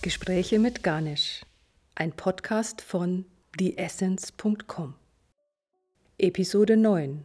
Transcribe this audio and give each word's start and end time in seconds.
Gespräche 0.00 0.60
mit 0.60 0.84
Ganesh, 0.84 1.44
ein 1.96 2.12
Podcast 2.12 2.82
von 2.82 3.24
theessence.com. 3.58 4.94
Episode 6.18 6.76
9 6.76 7.24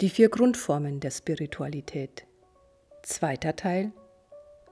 Die 0.00 0.10
vier 0.10 0.28
Grundformen 0.28 0.98
der 0.98 1.12
Spiritualität. 1.12 2.26
Zweiter 3.04 3.54
Teil 3.54 3.92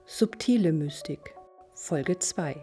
Subtile 0.07 0.73
Mystik, 0.73 1.37
Folge 1.73 2.19
2. 2.19 2.57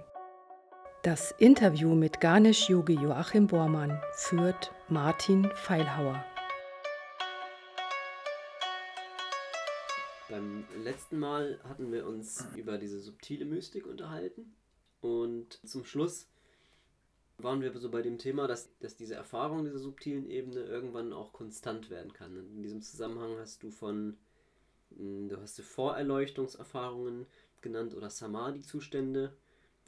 Das 1.03 1.33
Interview 1.39 1.95
mit 1.95 2.19
Ganesh 2.19 2.69
Yogi 2.69 2.95
Joachim 2.95 3.47
Bormann 3.47 4.01
führt 4.15 4.73
Martin 4.89 5.49
Feilhauer. 5.55 6.25
Beim 10.31 10.63
letzten 10.81 11.19
Mal 11.19 11.59
hatten 11.65 11.91
wir 11.91 12.07
uns 12.07 12.47
über 12.55 12.77
diese 12.77 13.01
subtile 13.01 13.43
Mystik 13.43 13.85
unterhalten 13.85 14.55
und 15.01 15.59
zum 15.67 15.83
Schluss 15.83 16.29
waren 17.37 17.61
wir 17.61 17.77
so 17.77 17.91
bei 17.91 18.01
dem 18.01 18.17
Thema, 18.17 18.47
dass, 18.47 18.69
dass 18.79 18.95
diese 18.95 19.15
Erfahrung 19.15 19.65
dieser 19.65 19.79
subtilen 19.79 20.29
Ebene 20.29 20.61
irgendwann 20.61 21.11
auch 21.11 21.33
konstant 21.33 21.89
werden 21.89 22.13
kann. 22.13 22.37
Und 22.37 22.49
in 22.49 22.63
diesem 22.63 22.81
Zusammenhang 22.81 23.39
hast 23.39 23.61
du 23.61 23.71
von, 23.71 24.17
hm, 24.95 25.27
du 25.27 25.37
hast 25.41 25.59
Vorerleuchtungserfahrungen 25.59 27.25
genannt 27.59 27.93
oder 27.93 28.09
Samadhi-Zustände. 28.09 29.35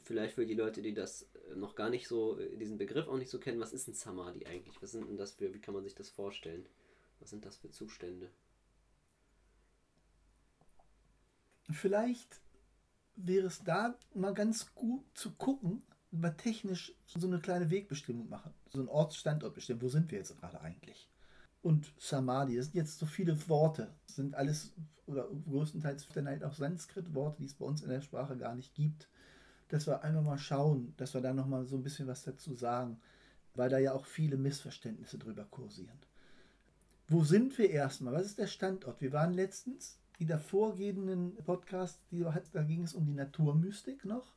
Vielleicht 0.02 0.34
für 0.34 0.44
die 0.44 0.52
Leute, 0.52 0.82
die 0.82 0.92
das 0.92 1.26
noch 1.54 1.74
gar 1.74 1.88
nicht 1.88 2.06
so, 2.06 2.38
diesen 2.60 2.76
Begriff 2.76 3.08
auch 3.08 3.16
nicht 3.16 3.30
so 3.30 3.40
kennen, 3.40 3.60
was 3.60 3.72
ist 3.72 3.88
ein 3.88 3.94
Samadhi 3.94 4.44
eigentlich? 4.44 4.82
Was 4.82 4.92
sind 4.92 5.08
denn 5.08 5.16
das 5.16 5.32
für, 5.32 5.54
wie 5.54 5.60
kann 5.60 5.72
man 5.72 5.84
sich 5.84 5.94
das 5.94 6.10
vorstellen? 6.10 6.66
Was 7.20 7.30
sind 7.30 7.46
das 7.46 7.56
für 7.56 7.70
Zustände? 7.70 8.28
Vielleicht 11.70 12.40
wäre 13.16 13.46
es 13.46 13.62
da 13.62 13.96
mal 14.14 14.34
ganz 14.34 14.74
gut 14.74 15.04
zu 15.14 15.32
gucken, 15.32 15.82
mal 16.10 16.36
technisch 16.36 16.94
so 17.06 17.26
eine 17.26 17.40
kleine 17.40 17.70
Wegbestimmung 17.70 18.28
machen, 18.28 18.52
so 18.68 18.78
einen 18.78 18.88
Ortsstandort 18.88 19.54
bestimmen. 19.54 19.82
Wo 19.82 19.88
sind 19.88 20.10
wir 20.10 20.18
jetzt 20.18 20.36
gerade 20.38 20.60
eigentlich? 20.60 21.08
Und 21.62 21.92
Samadhi, 21.98 22.56
das 22.56 22.66
sind 22.66 22.76
jetzt 22.76 22.98
so 22.98 23.06
viele 23.06 23.48
Worte, 23.48 23.94
sind 24.06 24.34
alles 24.34 24.72
oder 25.06 25.28
größtenteils 25.28 26.06
dann 26.14 26.28
halt 26.28 26.44
auch 26.44 26.54
Sanskrit-Worte, 26.54 27.38
die 27.40 27.46
es 27.46 27.54
bei 27.54 27.64
uns 27.64 27.82
in 27.82 27.88
der 27.88 28.00
Sprache 28.00 28.36
gar 28.36 28.54
nicht 28.54 28.74
gibt. 28.74 29.08
Dass 29.68 29.86
wir 29.86 30.02
einmal 30.02 30.22
mal 30.22 30.38
schauen, 30.38 30.94
dass 30.98 31.14
wir 31.14 31.20
da 31.20 31.32
nochmal 31.32 31.64
so 31.64 31.76
ein 31.76 31.82
bisschen 31.82 32.06
was 32.06 32.22
dazu 32.22 32.54
sagen, 32.54 33.00
weil 33.54 33.70
da 33.70 33.78
ja 33.78 33.92
auch 33.92 34.04
viele 34.04 34.36
Missverständnisse 34.36 35.18
drüber 35.18 35.44
kursieren. 35.44 35.98
Wo 37.08 37.24
sind 37.24 37.56
wir 37.58 37.70
erstmal? 37.70 38.14
Was 38.14 38.26
ist 38.26 38.38
der 38.38 38.46
Standort? 38.46 39.00
Wir 39.00 39.12
waren 39.12 39.32
letztens 39.32 39.98
die 40.18 40.26
davorgehenden 40.26 41.36
Podcasts, 41.44 42.00
die, 42.10 42.24
da 42.52 42.62
ging 42.62 42.82
es 42.84 42.94
um 42.94 43.06
die 43.06 43.14
Naturmystik 43.14 44.04
noch. 44.04 44.34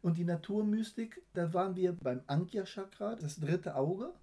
Und 0.00 0.16
die 0.16 0.24
Naturmystik, 0.24 1.22
da 1.34 1.52
waren 1.52 1.74
wir 1.74 1.92
beim 1.92 2.22
Ankya-Chakra, 2.26 3.16
das 3.16 3.40
dritte 3.40 3.74
Auge, 3.74 4.14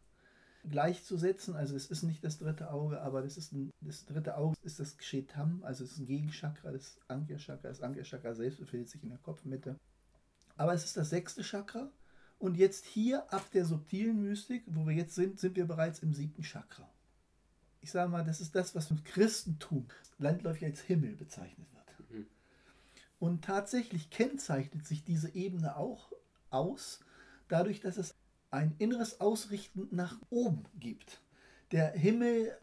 gleichzusetzen. 0.69 1.55
Also 1.55 1.75
es 1.75 1.87
ist 1.87 2.03
nicht 2.03 2.23
das 2.23 2.37
dritte 2.37 2.71
Auge, 2.71 3.01
aber 3.01 3.21
das, 3.21 3.37
ist 3.37 3.51
ein, 3.51 3.71
das 3.81 4.05
dritte 4.05 4.37
Auge 4.37 4.55
ist 4.63 4.79
das 4.79 4.97
Kshetam, 4.97 5.63
also 5.63 5.83
es 5.83 5.91
ist 5.91 5.99
ein 5.99 6.05
Gegenchakra 6.05 6.71
des 6.71 6.99
Ankya-Chakra. 7.09 7.67
Das 7.67 7.81
Ankya-Chakra 7.81 8.33
selbst 8.33 8.59
befindet 8.59 8.89
sich 8.89 9.03
in 9.03 9.09
der 9.09 9.17
Kopfmitte. 9.17 9.77
Aber 10.55 10.73
es 10.73 10.85
ist 10.85 10.95
das 10.95 11.09
sechste 11.09 11.43
Chakra. 11.43 11.91
Und 12.37 12.57
jetzt 12.57 12.85
hier 12.85 13.31
ab 13.33 13.49
der 13.53 13.65
subtilen 13.65 14.21
Mystik, 14.21 14.63
wo 14.67 14.85
wir 14.85 14.93
jetzt 14.93 15.15
sind, 15.15 15.39
sind 15.39 15.55
wir 15.55 15.65
bereits 15.65 15.99
im 15.99 16.13
siebten 16.13 16.43
Chakra 16.43 16.89
ich 17.85 17.91
sage 17.91 18.09
mal, 18.09 18.23
das 18.23 18.41
ist 18.41 18.55
das, 18.55 18.73
was 18.73 18.89
im 18.89 19.03
Christentum 19.03 19.85
landläufig 20.17 20.65
als 20.65 20.81
Himmel 20.81 21.15
bezeichnet 21.15 21.67
wird. 21.71 22.09
Mhm. 22.09 22.25
Und 23.19 23.45
tatsächlich 23.45 24.09
kennzeichnet 24.09 24.87
sich 24.87 25.03
diese 25.03 25.35
Ebene 25.35 25.77
auch 25.77 26.11
aus, 26.49 26.99
dadurch, 27.47 27.81
dass 27.81 27.97
es 27.97 28.15
ein 28.49 28.73
inneres 28.79 29.21
Ausrichten 29.21 29.87
nach 29.91 30.19
oben 30.31 30.63
gibt. 30.79 31.21
Der 31.71 31.91
Himmel 31.91 32.57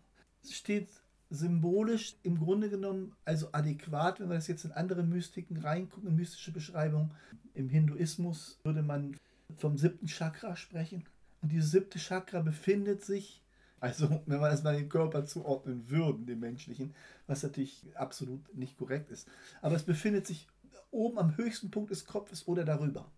steht 0.44 0.88
symbolisch 1.30 2.16
im 2.24 2.40
Grunde 2.40 2.68
genommen, 2.68 3.14
also 3.24 3.48
adäquat, 3.52 4.18
wenn 4.18 4.28
wir 4.28 4.34
das 4.34 4.48
jetzt 4.48 4.64
in 4.64 4.72
andere 4.72 5.04
Mystiken 5.04 5.56
reingucken, 5.56 6.08
in 6.08 6.16
mystische 6.16 6.50
Beschreibungen. 6.50 7.12
Im 7.54 7.68
Hinduismus 7.68 8.58
würde 8.64 8.82
man 8.82 9.16
vom 9.56 9.78
siebten 9.78 10.08
Chakra 10.08 10.56
sprechen. 10.56 11.04
Und 11.42 11.52
dieses 11.52 11.70
siebte 11.70 12.00
Chakra 12.00 12.40
befindet 12.40 13.04
sich 13.04 13.41
also, 13.82 14.08
wenn 14.26 14.40
wir 14.40 14.48
das 14.48 14.62
mal 14.62 14.76
dem 14.76 14.88
Körper 14.88 15.26
zuordnen 15.26 15.90
würden, 15.90 16.24
dem 16.24 16.38
menschlichen, 16.38 16.94
was 17.26 17.42
natürlich 17.42 17.84
absolut 17.96 18.54
nicht 18.54 18.78
korrekt 18.78 19.10
ist. 19.10 19.28
Aber 19.60 19.74
es 19.74 19.82
befindet 19.82 20.26
sich 20.26 20.46
oben 20.92 21.18
am 21.18 21.36
höchsten 21.36 21.70
Punkt 21.70 21.90
des 21.90 22.06
Kopfes 22.06 22.46
oder 22.46 22.64
darüber. 22.64 23.10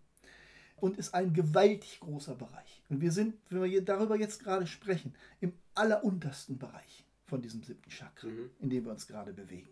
Und 0.77 0.97
ist 0.97 1.13
ein 1.13 1.33
gewaltig 1.33 1.99
großer 1.99 2.35
Bereich. 2.35 2.81
Und 2.89 2.99
wir 2.99 3.11
sind, 3.11 3.35
wenn 3.49 3.63
wir 3.63 3.85
darüber 3.85 4.17
jetzt 4.17 4.43
gerade 4.43 4.65
sprechen, 4.65 5.13
im 5.39 5.53
alleruntersten 5.75 6.57
Bereich 6.57 7.05
von 7.27 7.41
diesem 7.41 7.63
siebten 7.63 7.89
Chakra, 7.89 8.27
mhm. 8.27 8.49
in 8.59 8.69
dem 8.71 8.85
wir 8.85 8.91
uns 8.91 9.07
gerade 9.07 9.33
bewegen. 9.33 9.69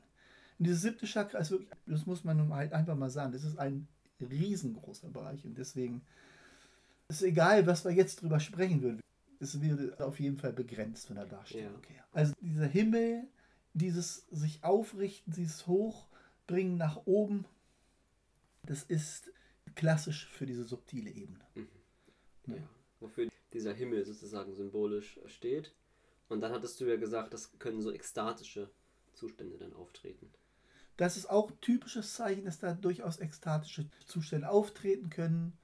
Und 0.60 0.68
dieses 0.68 0.84
siebte 0.84 1.08
Chakra 1.08 1.40
ist 1.40 1.50
wirklich, 1.50 1.70
das 1.88 2.06
muss 2.06 2.24
man 2.24 2.54
halt 2.54 2.72
einfach 2.72 2.96
mal 2.96 3.10
sagen, 3.10 3.34
das 3.34 3.44
ist 3.44 3.58
ein 3.58 3.88
riesengroßer 4.22 5.10
Bereich. 5.10 5.44
Und 5.44 5.58
deswegen 5.58 6.04
ist 7.08 7.18
es 7.18 7.24
egal, 7.24 7.66
was 7.66 7.84
wir 7.84 7.92
jetzt 7.92 8.22
drüber 8.22 8.40
sprechen 8.40 8.84
würden 8.84 9.03
es 9.44 9.62
wird 9.62 10.02
auf 10.02 10.20
jeden 10.20 10.38
Fall 10.38 10.54
begrenzt 10.54 11.08
von 11.08 11.18
der 11.18 11.26
Darstellung 11.26 11.82
ja. 11.84 11.96
her. 11.96 12.06
Also 12.14 12.34
dieser 12.42 12.66
Himmel, 12.66 13.28
dieses 13.74 14.28
sich 14.32 14.64
aufrichten, 14.64 15.34
dieses 15.34 15.68
Hochbringen 15.68 16.78
nach 16.78 17.02
oben, 17.06 17.46
das 18.64 18.84
ist 18.84 19.32
klassisch 19.76 20.28
für 20.28 20.46
diese 20.46 20.64
subtile 20.64 21.12
Ebene. 21.12 21.46
Mhm. 21.56 21.68
Ja. 22.48 22.56
ja. 22.56 22.70
Wofür 23.00 23.30
dieser 23.52 23.74
Himmel 23.74 24.06
sozusagen 24.06 24.54
symbolisch 24.56 25.20
steht. 25.28 25.76
Und 26.30 26.42
dann 26.42 26.54
hattest 26.54 26.80
du 26.80 26.86
ja 26.86 26.96
gesagt, 26.96 27.34
das 27.34 27.60
können 27.60 27.82
so 27.82 27.92
ekstatische 27.92 28.70
Zustände 29.14 29.58
dann 29.58 29.74
auftreten. 29.74 30.32
Das 30.96 31.18
ist 31.18 31.30
auch 31.30 31.52
ein 31.52 31.60
typisches 31.60 32.14
Zeichen, 32.14 32.46
dass 32.46 32.60
da 32.60 32.74
durchaus 32.74 33.20
ekstatische 33.20 33.90
Zustände 34.06 34.50
auftreten 34.50 35.10
können. 35.10 35.58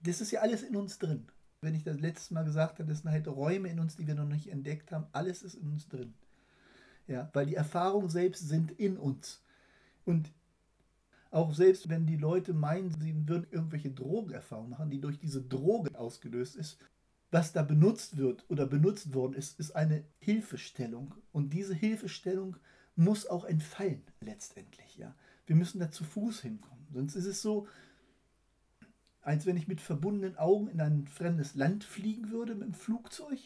Das 0.00 0.20
ist 0.20 0.32
ja 0.32 0.40
alles 0.40 0.62
in 0.62 0.76
uns 0.76 0.98
drin 0.98 1.28
wenn 1.64 1.74
ich 1.74 1.82
das 1.82 1.98
letztes 1.98 2.30
Mal 2.30 2.44
gesagt 2.44 2.78
habe, 2.78 2.88
das 2.88 3.00
sind 3.00 3.10
halt 3.10 3.26
Räume 3.26 3.68
in 3.68 3.80
uns, 3.80 3.96
die 3.96 4.06
wir 4.06 4.14
noch 4.14 4.28
nicht 4.28 4.48
entdeckt 4.48 4.92
haben. 4.92 5.06
Alles 5.12 5.42
ist 5.42 5.54
in 5.54 5.68
uns 5.68 5.88
drin. 5.88 6.14
Ja, 7.06 7.28
weil 7.32 7.46
die 7.46 7.56
Erfahrungen 7.56 8.08
selbst 8.08 8.48
sind 8.48 8.70
in 8.72 8.96
uns. 8.96 9.42
Und 10.04 10.32
auch 11.30 11.52
selbst 11.52 11.88
wenn 11.88 12.06
die 12.06 12.16
Leute 12.16 12.54
meinen, 12.54 12.90
sie 12.90 13.28
würden 13.28 13.46
irgendwelche 13.50 13.90
Drogenerfahrungen 13.90 14.70
machen, 14.70 14.90
die 14.90 15.00
durch 15.00 15.18
diese 15.18 15.42
Droge 15.42 15.98
ausgelöst 15.98 16.56
ist, 16.56 16.78
was 17.30 17.52
da 17.52 17.62
benutzt 17.62 18.16
wird 18.16 18.44
oder 18.48 18.66
benutzt 18.66 19.12
worden 19.12 19.34
ist, 19.34 19.58
ist 19.58 19.72
eine 19.72 20.04
Hilfestellung. 20.18 21.14
Und 21.32 21.52
diese 21.52 21.74
Hilfestellung 21.74 22.56
muss 22.94 23.26
auch 23.26 23.44
entfallen 23.44 24.04
letztendlich. 24.20 24.96
Ja. 24.96 25.14
Wir 25.46 25.56
müssen 25.56 25.80
da 25.80 25.90
zu 25.90 26.04
Fuß 26.04 26.42
hinkommen. 26.42 26.86
Sonst 26.92 27.16
ist 27.16 27.26
es 27.26 27.42
so, 27.42 27.66
als 29.24 29.46
wenn 29.46 29.56
ich 29.56 29.66
mit 29.68 29.80
verbundenen 29.80 30.36
Augen 30.36 30.68
in 30.68 30.80
ein 30.80 31.08
fremdes 31.08 31.54
Land 31.54 31.82
fliegen 31.82 32.30
würde 32.30 32.54
mit 32.54 32.68
dem 32.68 32.74
Flugzeug 32.74 33.38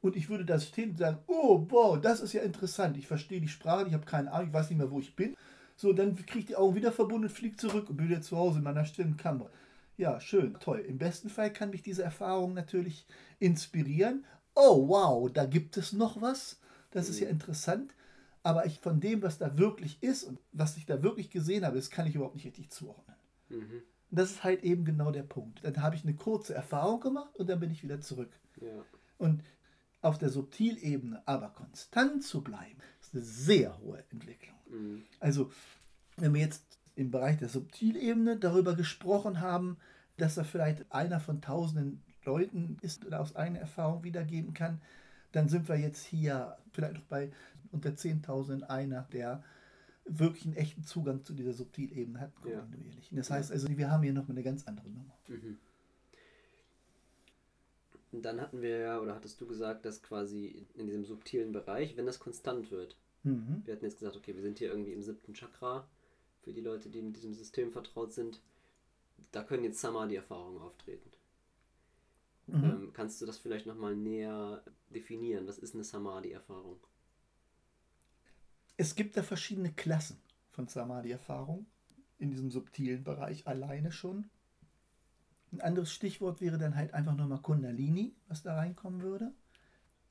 und 0.00 0.16
ich 0.16 0.28
würde 0.28 0.44
da 0.44 0.58
stehen 0.58 0.90
und 0.90 0.98
sagen, 0.98 1.18
oh, 1.26 1.66
wow, 1.68 2.00
das 2.00 2.20
ist 2.20 2.32
ja 2.32 2.42
interessant, 2.42 2.96
ich 2.96 3.06
verstehe 3.06 3.40
die 3.40 3.48
Sprache, 3.48 3.86
ich 3.86 3.94
habe 3.94 4.06
keine 4.06 4.32
Ahnung, 4.32 4.48
ich 4.48 4.54
weiß 4.54 4.70
nicht 4.70 4.78
mehr, 4.78 4.90
wo 4.90 4.98
ich 4.98 5.14
bin. 5.14 5.36
So, 5.76 5.92
dann 5.92 6.16
kriege 6.16 6.38
ich 6.38 6.46
die 6.46 6.56
Augen 6.56 6.74
wieder 6.74 6.90
verbunden, 6.90 7.28
fliege 7.28 7.56
zurück 7.56 7.90
und 7.90 7.98
bin 7.98 8.08
wieder 8.08 8.22
zu 8.22 8.36
Hause 8.36 8.58
in 8.58 8.64
meiner 8.64 8.86
stillen 8.86 9.18
Kamera. 9.18 9.50
Ja, 9.98 10.20
schön, 10.20 10.56
toll. 10.58 10.80
Im 10.80 10.98
besten 10.98 11.28
Fall 11.28 11.52
kann 11.52 11.70
mich 11.70 11.82
diese 11.82 12.02
Erfahrung 12.02 12.54
natürlich 12.54 13.06
inspirieren. 13.38 14.24
Oh, 14.54 14.88
wow, 14.88 15.30
da 15.30 15.44
gibt 15.44 15.76
es 15.76 15.92
noch 15.92 16.20
was. 16.20 16.58
Das 16.90 17.10
ist 17.10 17.20
ja 17.20 17.26
mhm. 17.26 17.32
interessant. 17.32 17.94
Aber 18.42 18.64
ich 18.64 18.78
von 18.78 19.00
dem, 19.00 19.22
was 19.22 19.38
da 19.38 19.58
wirklich 19.58 20.02
ist 20.02 20.24
und 20.24 20.38
was 20.52 20.76
ich 20.76 20.86
da 20.86 21.02
wirklich 21.02 21.30
gesehen 21.30 21.64
habe, 21.64 21.76
das 21.76 21.90
kann 21.90 22.06
ich 22.06 22.14
überhaupt 22.14 22.36
nicht 22.36 22.46
richtig 22.46 22.70
zuordnen. 22.70 23.16
Mhm. 23.50 23.82
Und 24.10 24.18
das 24.18 24.30
ist 24.30 24.44
halt 24.44 24.62
eben 24.62 24.84
genau 24.84 25.10
der 25.10 25.22
Punkt. 25.22 25.64
Dann 25.64 25.82
habe 25.82 25.96
ich 25.96 26.04
eine 26.04 26.14
kurze 26.14 26.54
Erfahrung 26.54 27.00
gemacht 27.00 27.36
und 27.36 27.48
dann 27.48 27.60
bin 27.60 27.70
ich 27.70 27.82
wieder 27.82 28.00
zurück. 28.00 28.30
Ja. 28.60 28.84
Und 29.18 29.42
auf 30.00 30.18
der 30.18 30.28
Subtilebene 30.28 31.22
aber 31.26 31.48
konstant 31.48 32.22
zu 32.22 32.42
bleiben, 32.42 32.78
ist 33.00 33.14
eine 33.14 33.24
sehr 33.24 33.78
hohe 33.80 34.04
Entwicklung. 34.10 34.56
Mhm. 34.70 35.02
Also, 35.20 35.50
wenn 36.16 36.34
wir 36.34 36.40
jetzt 36.40 36.78
im 36.94 37.10
Bereich 37.10 37.38
der 37.38 37.48
Subtilebene 37.48 38.38
darüber 38.38 38.74
gesprochen 38.74 39.40
haben, 39.40 39.78
dass 40.16 40.36
er 40.36 40.44
vielleicht 40.44 40.90
einer 40.92 41.20
von 41.20 41.42
tausenden 41.42 42.02
Leuten 42.24 42.78
ist 42.80 43.04
oder 43.04 43.20
aus 43.20 43.36
eigener 43.36 43.60
Erfahrung 43.60 44.04
wiedergeben 44.04 44.54
kann, 44.54 44.80
dann 45.32 45.48
sind 45.48 45.68
wir 45.68 45.76
jetzt 45.76 46.04
hier 46.04 46.56
vielleicht 46.72 46.94
noch 46.94 47.02
bei 47.02 47.30
unter 47.70 47.90
10.000 47.90 48.62
einer, 48.62 49.02
der 49.12 49.42
wirklich 50.06 50.46
einen 50.46 50.56
echten 50.56 50.84
Zugang 50.84 51.24
zu 51.24 51.32
dieser 51.32 51.52
Subtilebene 51.52 52.20
hat, 52.20 52.34
kontinuierlich. 52.36 53.10
Ja. 53.10 53.16
Das 53.16 53.30
heißt 53.30 53.52
also, 53.52 53.68
wir 53.68 53.90
haben 53.90 54.02
hier 54.02 54.12
noch 54.12 54.28
eine 54.28 54.42
ganz 54.42 54.66
andere 54.66 54.88
Nummer. 54.88 55.14
Mhm. 55.28 55.58
Und 58.12 58.22
dann 58.22 58.40
hatten 58.40 58.62
wir 58.62 58.78
ja, 58.78 59.00
oder 59.00 59.14
hattest 59.14 59.40
du 59.40 59.46
gesagt, 59.46 59.84
dass 59.84 60.02
quasi 60.02 60.66
in 60.74 60.86
diesem 60.86 61.04
subtilen 61.04 61.52
Bereich, 61.52 61.96
wenn 61.96 62.06
das 62.06 62.18
konstant 62.18 62.70
wird, 62.70 62.96
mhm. 63.24 63.62
wir 63.64 63.74
hatten 63.74 63.84
jetzt 63.84 63.98
gesagt, 63.98 64.16
okay, 64.16 64.34
wir 64.34 64.42
sind 64.42 64.58
hier 64.58 64.70
irgendwie 64.70 64.92
im 64.92 65.02
siebten 65.02 65.34
Chakra, 65.34 65.86
für 66.42 66.52
die 66.52 66.60
Leute, 66.60 66.88
die 66.88 67.02
mit 67.02 67.16
diesem 67.16 67.34
System 67.34 67.72
vertraut 67.72 68.12
sind, 68.12 68.40
da 69.32 69.42
können 69.42 69.64
jetzt 69.64 69.80
Samadhi-Erfahrungen 69.80 70.62
auftreten. 70.62 71.10
Mhm. 72.46 72.64
Ähm, 72.64 72.90
kannst 72.92 73.20
du 73.20 73.26
das 73.26 73.38
vielleicht 73.38 73.66
nochmal 73.66 73.96
näher 73.96 74.62
definieren? 74.90 75.48
Was 75.48 75.58
ist 75.58 75.74
eine 75.74 75.82
Samadhi-Erfahrung? 75.82 76.78
Es 78.76 78.94
gibt 78.94 79.16
da 79.16 79.22
verschiedene 79.22 79.72
Klassen 79.72 80.18
von 80.50 80.68
Samadhi-Erfahrung 80.68 81.66
in 82.18 82.30
diesem 82.30 82.50
subtilen 82.50 83.04
Bereich 83.04 83.46
alleine 83.46 83.90
schon. 83.90 84.28
Ein 85.52 85.60
anderes 85.60 85.92
Stichwort 85.92 86.40
wäre 86.40 86.58
dann 86.58 86.76
halt 86.76 86.92
einfach 86.92 87.14
nochmal 87.14 87.40
Kundalini, 87.40 88.14
was 88.28 88.42
da 88.42 88.56
reinkommen 88.56 89.00
würde. 89.00 89.32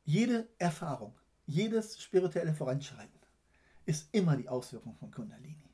Jede 0.04 0.48
Erfahrung, 0.58 1.16
jedes 1.46 2.02
spirituelle 2.02 2.54
Voranschreiten 2.54 3.20
ist 3.86 4.10
immer 4.14 4.36
die 4.36 4.50
Auswirkung 4.50 4.96
von 4.96 5.12
Kundalini. 5.12 5.70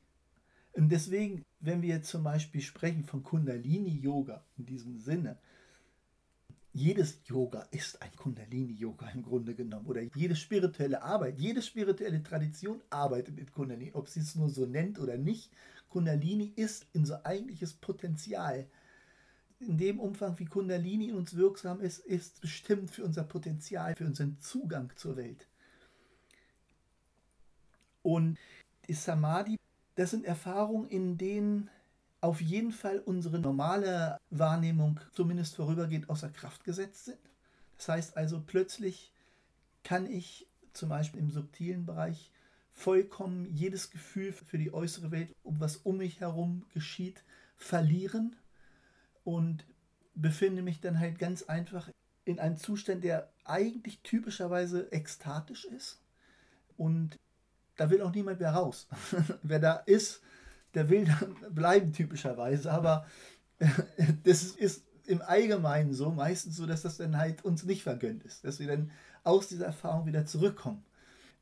Und 0.72 0.90
deswegen, 0.90 1.44
wenn 1.60 1.82
wir 1.82 1.90
jetzt 1.90 2.10
zum 2.10 2.22
Beispiel 2.22 2.60
sprechen 2.60 3.04
von 3.04 3.22
Kundalini-Yoga 3.22 4.44
in 4.56 4.66
diesem 4.66 4.98
Sinne, 4.98 5.38
jedes 6.72 7.20
Yoga 7.26 7.66
ist 7.70 8.00
ein 8.00 8.14
Kundalini-Yoga 8.16 9.10
im 9.10 9.22
Grunde 9.22 9.54
genommen. 9.54 9.86
Oder 9.86 10.02
jede 10.14 10.34
spirituelle 10.36 11.02
Arbeit, 11.02 11.38
jede 11.38 11.60
spirituelle 11.60 12.22
Tradition 12.22 12.80
arbeitet 12.90 13.36
mit 13.36 13.52
Kundalini. 13.52 13.92
Ob 13.94 14.08
sie 14.08 14.20
es 14.20 14.34
nur 14.34 14.48
so 14.48 14.64
nennt 14.64 14.98
oder 14.98 15.18
nicht, 15.18 15.52
Kundalini 15.90 16.52
ist 16.56 16.86
unser 16.94 17.26
eigentliches 17.26 17.74
Potenzial. 17.74 18.66
In 19.60 19.76
dem 19.76 20.00
Umfang, 20.00 20.38
wie 20.38 20.46
Kundalini 20.46 21.10
in 21.10 21.16
uns 21.16 21.36
wirksam 21.36 21.80
ist, 21.80 21.98
ist 21.98 22.40
bestimmt 22.40 22.90
für 22.90 23.04
unser 23.04 23.24
Potenzial, 23.24 23.94
für 23.94 24.06
unseren 24.06 24.40
Zugang 24.40 24.90
zur 24.96 25.16
Welt. 25.16 25.46
Und 28.00 28.38
die 28.88 28.94
Samadhi, 28.94 29.58
das 29.94 30.10
sind 30.10 30.24
Erfahrungen, 30.24 30.88
in 30.88 31.18
denen 31.18 31.70
auf 32.22 32.40
jeden 32.40 32.72
Fall 32.72 33.00
unsere 33.00 33.40
normale 33.40 34.16
Wahrnehmung 34.30 35.00
zumindest 35.12 35.56
vorübergehend 35.56 36.08
außer 36.08 36.30
Kraft 36.30 36.64
gesetzt 36.64 37.04
sind. 37.04 37.18
Das 37.76 37.88
heißt 37.88 38.16
also, 38.16 38.40
plötzlich 38.40 39.12
kann 39.82 40.06
ich 40.06 40.46
zum 40.72 40.88
Beispiel 40.88 41.20
im 41.20 41.30
subtilen 41.30 41.84
Bereich 41.84 42.30
vollkommen 42.72 43.52
jedes 43.52 43.90
Gefühl 43.90 44.32
für 44.32 44.56
die 44.56 44.72
äußere 44.72 45.10
Welt, 45.10 45.34
um 45.42 45.58
was 45.58 45.78
um 45.78 45.98
mich 45.98 46.20
herum 46.20 46.64
geschieht, 46.72 47.24
verlieren 47.56 48.36
und 49.24 49.66
befinde 50.14 50.62
mich 50.62 50.80
dann 50.80 51.00
halt 51.00 51.18
ganz 51.18 51.42
einfach 51.42 51.90
in 52.24 52.38
einem 52.38 52.56
Zustand, 52.56 53.02
der 53.02 53.32
eigentlich 53.44 54.00
typischerweise 54.02 54.92
ekstatisch 54.92 55.64
ist. 55.64 56.00
Und 56.76 57.18
da 57.76 57.90
will 57.90 58.00
auch 58.00 58.14
niemand 58.14 58.38
mehr 58.38 58.52
raus. 58.52 58.86
Wer 59.42 59.58
da 59.58 59.74
ist, 59.74 60.22
der 60.74 60.88
will 60.88 61.04
dann 61.04 61.36
bleiben 61.54 61.92
typischerweise, 61.92 62.70
aber 62.70 63.06
das 64.24 64.44
ist 64.44 64.84
im 65.06 65.22
Allgemeinen 65.22 65.92
so, 65.92 66.10
meistens 66.10 66.56
so, 66.56 66.66
dass 66.66 66.82
das 66.82 66.96
dann 66.96 67.16
halt 67.16 67.44
uns 67.44 67.64
nicht 67.64 67.82
vergönnt 67.82 68.24
ist, 68.24 68.44
dass 68.44 68.60
wir 68.60 68.68
dann 68.68 68.90
aus 69.24 69.48
dieser 69.48 69.66
Erfahrung 69.66 70.06
wieder 70.06 70.26
zurückkommen. 70.26 70.84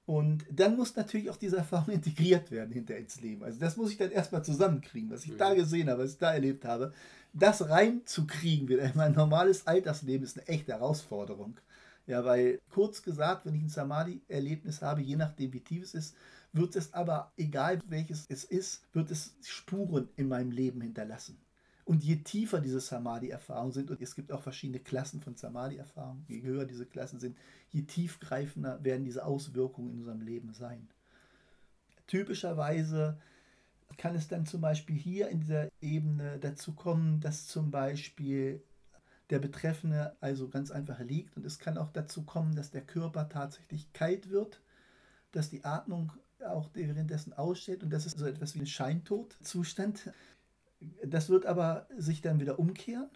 Und 0.07 0.45
dann 0.51 0.77
muss 0.77 0.97
natürlich 0.97 1.31
auch 1.31 1.37
diese 1.37 1.59
Erfahrung 1.59 1.95
integriert 1.95 2.51
werden 2.51 2.73
hinter 2.73 2.97
ins 2.97 3.21
Leben. 3.21 3.45
Also 3.45 3.61
das 3.61 3.77
muss 3.77 3.93
ich 3.93 3.97
dann 3.97 4.11
erstmal 4.11 4.45
zusammenkriegen, 4.45 5.11
was 5.11 5.25
ich 5.25 5.33
mhm. 5.33 5.39
da 5.39 5.55
gesehen 5.55 5.89
habe, 5.89 6.03
was 6.03 6.13
ich 6.13 6.19
da 6.19 6.33
erlebt 6.33 6.65
habe. 6.65 6.93
Das 7.33 7.69
reinzukriegen 7.69 8.69
wieder 8.69 8.83
in 8.83 8.97
mein 8.97 9.13
normales 9.13 9.67
Alltagsleben 9.67 10.25
ist 10.25 10.37
eine 10.37 10.49
echte 10.49 10.73
Herausforderung. 10.73 11.59
Ja, 12.07 12.25
weil 12.25 12.59
kurz 12.71 13.03
gesagt, 13.03 13.47
wenn 13.47 13.55
ich 13.55 13.63
ein 13.63 13.69
Samadhi-Erlebnis 13.69 14.83
habe, 14.83 15.01
je 15.01 15.15
nachdem 15.15 15.53
wie 15.53 15.61
tief 15.61 15.85
es 15.85 15.95
ist, 15.95 16.17
wird 16.53 16.77
es 16.77 16.93
aber, 16.95 17.33
egal 17.37 17.81
welches 17.87 18.27
es 18.29 18.45
ist, 18.45 18.83
wird 18.93 19.11
es 19.11 19.37
Spuren 19.45 20.09
in 20.17 20.29
meinem 20.29 20.51
Leben 20.51 20.81
hinterlassen. 20.81 21.41
Und 21.85 22.05
je 22.05 22.17
tiefer 22.17 22.61
diese 22.61 22.81
Samadhi-Erfahrungen 22.81 23.73
sind, 23.73 23.91
und 23.91 24.01
es 24.01 24.15
gibt 24.15 24.31
auch 24.31 24.43
verschiedene 24.43 24.81
Klassen 24.81 25.21
von 25.21 25.37
Samadhi-Erfahrungen, 25.37 26.25
je 26.29 26.43
höher 26.43 26.65
diese 26.65 26.87
Klassen 26.87 27.19
sind, 27.19 27.37
je 27.71 27.83
tiefgreifender 27.83 28.83
werden 28.85 29.05
diese 29.05 29.25
Auswirkungen 29.25 29.91
in 29.91 29.99
unserem 29.99 30.21
Leben 30.21 30.53
sein. 30.53 30.89
Typischerweise 32.07 33.19
kann 33.97 34.15
es 34.15 34.29
dann 34.29 34.47
zum 34.47 34.61
Beispiel 34.61 34.97
hier 34.97 35.29
in 35.29 35.41
dieser 35.41 35.69
Ebene 35.81 36.39
dazu 36.39 36.73
kommen, 36.73 37.21
dass 37.21 37.47
zum 37.47 37.71
Beispiel 37.71 38.63
der 39.31 39.39
Betreffende 39.39 40.17
also 40.21 40.49
ganz 40.49 40.71
einfach 40.71 41.01
liegt 41.01 41.37
und 41.37 41.47
es 41.47 41.59
kann 41.59 41.79
auch 41.79 41.91
dazu 41.91 42.23
kommen, 42.23 42.55
dass 42.55 42.71
der 42.71 42.83
Körper 42.83 43.29
tatsächlich 43.29 43.93
kalt 43.93 44.31
wird, 44.31 44.61
dass 45.33 45.51
die 45.51 45.65
Atmung 45.65 46.13
auch 46.45 46.71
währenddessen 46.75 47.33
aussteht 47.33 47.83
und 47.83 47.91
das 47.91 48.07
ist 48.07 48.19
so 48.19 48.27
etwas 48.27 48.55
wie 48.55 48.61
ein 48.61 48.67
Scheintodzustand. 48.67 50.13
Das 51.05 51.29
wird 51.29 51.47
aber 51.47 51.87
sich 51.97 52.23
dann 52.23 52.41
wieder 52.41 52.59
umkehren. 52.59 53.11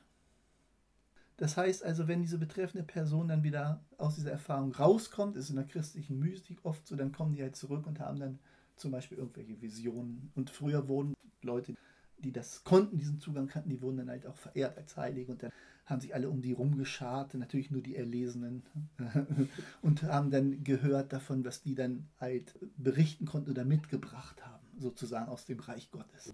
Das 1.36 1.56
heißt 1.56 1.84
also, 1.84 2.06
wenn 2.06 2.22
diese 2.22 2.38
betreffende 2.38 2.84
Person 2.84 3.28
dann 3.28 3.42
wieder 3.42 3.84
aus 3.98 4.14
dieser 4.14 4.30
Erfahrung 4.30 4.72
rauskommt, 4.72 5.36
ist 5.36 5.50
in 5.50 5.56
der 5.56 5.66
christlichen 5.66 6.18
Mystik 6.18 6.58
oft 6.62 6.86
so, 6.86 6.94
dann 6.94 7.12
kommen 7.12 7.32
die 7.32 7.42
halt 7.42 7.56
zurück 7.56 7.86
und 7.86 7.98
haben 7.98 8.20
dann 8.20 8.38
zum 8.76 8.92
Beispiel 8.92 9.18
irgendwelche 9.18 9.60
Visionen. 9.60 10.30
Und 10.34 10.50
früher 10.50 10.86
wurden 10.86 11.14
Leute, 11.42 11.74
die 12.18 12.32
das 12.32 12.64
konnten, 12.64 12.98
diesen 12.98 13.20
Zugang 13.20 13.48
kannten, 13.48 13.70
die 13.70 13.82
wurden 13.82 13.98
dann 13.98 14.10
halt 14.10 14.26
auch 14.26 14.36
verehrt 14.36 14.76
als 14.78 14.96
Heilige 14.96 15.32
und 15.32 15.42
dann 15.42 15.52
haben 15.86 16.00
sich 16.00 16.14
alle 16.14 16.30
um 16.30 16.40
die 16.40 16.52
rumgeschart, 16.52 17.34
natürlich 17.34 17.70
nur 17.70 17.82
die 17.82 17.96
Erlesenen, 17.96 18.62
und 19.82 20.02
haben 20.04 20.30
dann 20.30 20.64
gehört 20.64 21.12
davon, 21.12 21.44
was 21.44 21.62
die 21.62 21.74
dann 21.74 22.08
halt 22.18 22.54
berichten 22.78 23.26
konnten 23.26 23.50
oder 23.50 23.64
mitgebracht 23.64 24.44
haben, 24.46 24.64
sozusagen 24.78 25.28
aus 25.28 25.44
dem 25.44 25.60
Reich 25.60 25.90
Gottes. 25.90 26.32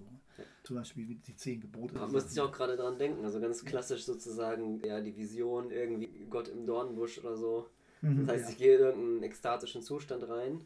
Zum 0.62 0.76
Beispiel 0.76 1.16
die 1.16 1.34
zehn 1.34 1.60
Gebote. 1.60 1.94
Da 1.94 2.06
musste 2.06 2.32
ich 2.32 2.40
auch 2.40 2.52
gerade 2.52 2.76
dran 2.76 2.96
denken, 2.96 3.24
also 3.24 3.40
ganz 3.40 3.64
klassisch 3.64 4.04
sozusagen, 4.04 4.80
ja, 4.84 5.00
die 5.00 5.16
Vision, 5.16 5.70
irgendwie 5.70 6.26
Gott 6.30 6.48
im 6.48 6.64
Dornbusch 6.66 7.18
oder 7.18 7.36
so. 7.36 7.68
Mhm, 8.02 8.26
das 8.26 8.28
heißt, 8.28 8.44
ja. 8.44 8.50
ich 8.50 8.58
gehe 8.58 8.76
in 8.76 8.82
irgendeinen 8.82 9.22
ekstatischen 9.24 9.82
Zustand 9.82 10.28
rein 10.28 10.64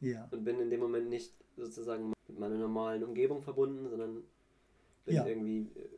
ja. 0.00 0.26
und 0.30 0.42
bin 0.44 0.58
in 0.58 0.70
dem 0.70 0.80
Moment 0.80 1.08
nicht 1.08 1.34
sozusagen 1.56 2.12
mit 2.28 2.38
meiner 2.38 2.56
normalen 2.56 3.04
Umgebung 3.04 3.42
verbunden, 3.42 3.88
sondern 3.88 4.24
bin 5.04 5.16
irgendwie 5.26 5.60
äh, 5.78 5.88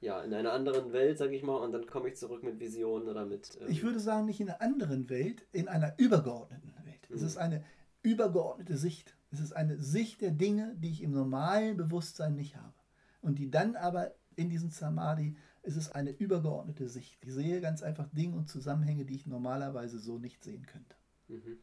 ja, 0.00 0.20
in 0.22 0.34
einer 0.34 0.52
anderen 0.52 0.92
Welt, 0.92 1.18
sag 1.18 1.30
ich 1.32 1.42
mal, 1.42 1.56
und 1.56 1.72
dann 1.72 1.86
komme 1.86 2.08
ich 2.08 2.16
zurück 2.16 2.42
mit 2.42 2.58
Visionen 2.58 3.08
oder 3.08 3.24
mit. 3.24 3.56
Ähm 3.60 3.68
ich 3.68 3.82
würde 3.82 4.00
sagen, 4.00 4.26
nicht 4.26 4.40
in 4.40 4.48
einer 4.48 4.60
anderen 4.60 5.08
Welt, 5.08 5.46
in 5.52 5.68
einer 5.68 5.94
übergeordneten 5.96 6.74
Welt. 6.84 7.08
Mhm. 7.08 7.16
Es 7.16 7.22
ist 7.22 7.36
eine 7.36 7.64
übergeordnete 8.02 8.76
Sicht. 8.76 9.16
Es 9.30 9.40
ist 9.40 9.52
eine 9.52 9.80
Sicht 9.80 10.20
der 10.20 10.32
Dinge, 10.32 10.74
die 10.76 10.90
ich 10.90 11.02
im 11.02 11.12
normalen 11.12 11.76
Bewusstsein 11.76 12.34
nicht 12.34 12.56
habe. 12.56 12.74
Und 13.20 13.38
die 13.38 13.50
dann 13.50 13.76
aber 13.76 14.12
in 14.34 14.50
diesem 14.50 14.70
Samadhi, 14.70 15.36
es 15.62 15.76
ist 15.76 15.94
eine 15.94 16.10
übergeordnete 16.10 16.88
Sicht. 16.88 17.16
Ich 17.22 17.32
sehe 17.32 17.60
ganz 17.60 17.82
einfach 17.82 18.08
Dinge 18.08 18.36
und 18.36 18.48
Zusammenhänge, 18.48 19.04
die 19.04 19.14
ich 19.14 19.26
normalerweise 19.26 20.00
so 20.00 20.18
nicht 20.18 20.42
sehen 20.42 20.66
könnte. 20.66 20.96
Mhm. 21.28 21.58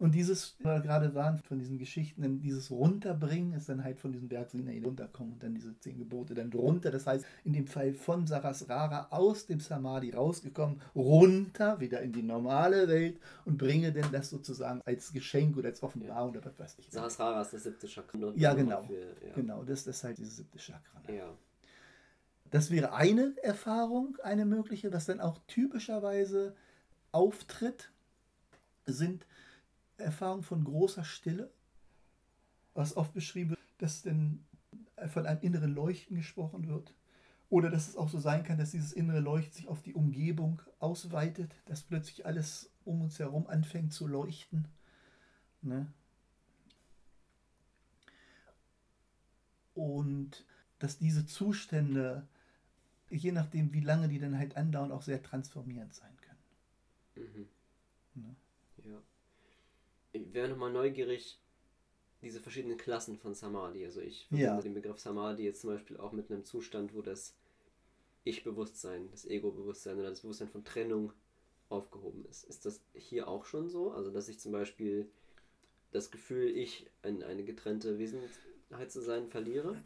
Und 0.00 0.12
dieses, 0.14 0.56
wo 0.58 0.70
wir 0.70 0.80
gerade 0.80 1.14
waren, 1.14 1.38
von 1.38 1.58
diesen 1.60 1.78
Geschichten, 1.78 2.40
dieses 2.40 2.70
Runterbringen 2.70 3.52
ist 3.52 3.68
dann 3.68 3.84
halt 3.84 4.00
von 4.00 4.12
diesem 4.12 4.28
Berg 4.28 4.50
Sinai 4.50 4.80
runterkommen 4.84 5.34
und 5.34 5.42
dann 5.42 5.54
diese 5.54 5.78
zehn 5.78 5.96
Gebote 5.96 6.34
dann 6.34 6.50
drunter. 6.50 6.90
Das 6.90 7.06
heißt, 7.06 7.24
in 7.44 7.52
dem 7.52 7.68
Fall 7.68 7.94
von 7.94 8.26
Sarasrara 8.26 9.06
aus 9.10 9.46
dem 9.46 9.60
Samadhi 9.60 10.10
rausgekommen, 10.10 10.80
runter, 10.96 11.78
wieder 11.78 12.02
in 12.02 12.12
die 12.12 12.22
normale 12.22 12.88
Welt 12.88 13.20
und 13.44 13.56
bringe 13.56 13.92
denn 13.92 14.10
das 14.10 14.30
sozusagen 14.30 14.80
als 14.84 15.12
Geschenk 15.12 15.56
oder 15.56 15.68
als 15.68 15.82
Offenbarung 15.82 16.34
ja. 16.34 16.40
oder 16.40 16.50
was 16.50 16.58
weiß 16.58 16.76
ich. 16.80 16.90
Sarasrara 16.90 17.42
ist 17.42 17.54
das 17.54 17.62
siebte 17.62 17.86
Chakra. 17.86 18.32
Ja, 18.34 18.52
genau. 18.52 18.82
Für, 18.82 18.94
ja. 18.94 19.34
Genau, 19.36 19.62
das, 19.62 19.84
das 19.84 19.96
ist 19.96 20.04
halt 20.04 20.18
dieses 20.18 20.36
siebte 20.36 20.58
Chakra. 20.58 21.00
Ne? 21.06 21.18
Ja. 21.18 21.28
Das 22.50 22.70
wäre 22.70 22.92
eine 22.94 23.34
Erfahrung, 23.42 24.16
eine 24.22 24.44
mögliche, 24.44 24.92
was 24.92 25.06
dann 25.06 25.20
auch 25.20 25.38
typischerweise 25.46 26.54
auftritt, 27.12 27.90
sind 28.86 29.24
Erfahrung 29.96 30.42
von 30.42 30.64
großer 30.64 31.04
Stille, 31.04 31.52
was 32.74 32.96
oft 32.96 33.12
beschrieben 33.12 33.50
wird, 33.50 33.60
dass 33.78 34.02
denn 34.02 34.44
von 35.08 35.26
einem 35.26 35.40
inneren 35.42 35.74
Leuchten 35.74 36.16
gesprochen 36.16 36.68
wird. 36.68 36.94
Oder 37.50 37.70
dass 37.70 37.88
es 37.88 37.96
auch 37.96 38.08
so 38.08 38.18
sein 38.18 38.42
kann, 38.42 38.58
dass 38.58 38.72
dieses 38.72 38.92
innere 38.92 39.20
Leuchten 39.20 39.52
sich 39.52 39.68
auf 39.68 39.82
die 39.82 39.94
Umgebung 39.94 40.60
ausweitet, 40.80 41.54
dass 41.66 41.82
plötzlich 41.82 42.26
alles 42.26 42.70
um 42.84 43.02
uns 43.02 43.18
herum 43.18 43.46
anfängt 43.46 43.92
zu 43.92 44.06
leuchten. 44.06 44.66
Ne? 45.62 45.86
Und 49.74 50.44
dass 50.78 50.98
diese 50.98 51.26
Zustände, 51.26 52.26
je 53.10 53.32
nachdem, 53.32 53.72
wie 53.72 53.80
lange 53.80 54.08
die 54.08 54.18
dann 54.18 54.38
halt 54.38 54.56
andauern, 54.56 54.92
auch 54.92 55.02
sehr 55.02 55.22
transformierend 55.22 55.94
sein 55.94 56.16
können. 56.16 57.26
Mhm. 57.28 57.48
Wäre 60.14 60.48
nochmal 60.48 60.72
neugierig, 60.72 61.38
diese 62.22 62.40
verschiedenen 62.40 62.78
Klassen 62.78 63.18
von 63.18 63.34
Samadhi. 63.34 63.84
Also 63.84 64.00
ich 64.00 64.26
verbinde 64.28 64.46
ja. 64.46 64.60
den 64.60 64.74
Begriff 64.74 64.98
Samadhi 64.98 65.44
jetzt 65.44 65.60
zum 65.60 65.70
Beispiel 65.70 65.96
auch 65.96 66.12
mit 66.12 66.30
einem 66.30 66.44
Zustand, 66.44 66.94
wo 66.94 67.02
das 67.02 67.36
Ich-Bewusstsein, 68.24 69.10
das 69.10 69.26
Ego-Bewusstsein 69.26 69.98
oder 69.98 70.10
das 70.10 70.22
Bewusstsein 70.22 70.48
von 70.48 70.64
Trennung 70.64 71.12
aufgehoben 71.68 72.24
ist. 72.26 72.44
Ist 72.44 72.64
das 72.64 72.80
hier 72.94 73.28
auch 73.28 73.44
schon 73.44 73.68
so? 73.68 73.92
Also 73.92 74.10
dass 74.10 74.28
ich 74.28 74.38
zum 74.38 74.52
Beispiel 74.52 75.10
das 75.92 76.10
Gefühl, 76.10 76.48
ich 76.48 76.90
in 77.02 77.22
eine 77.22 77.44
getrennte 77.44 77.98
Wesenheit 77.98 78.90
zu 78.90 79.00
sein, 79.00 79.28
verliere? 79.28 79.76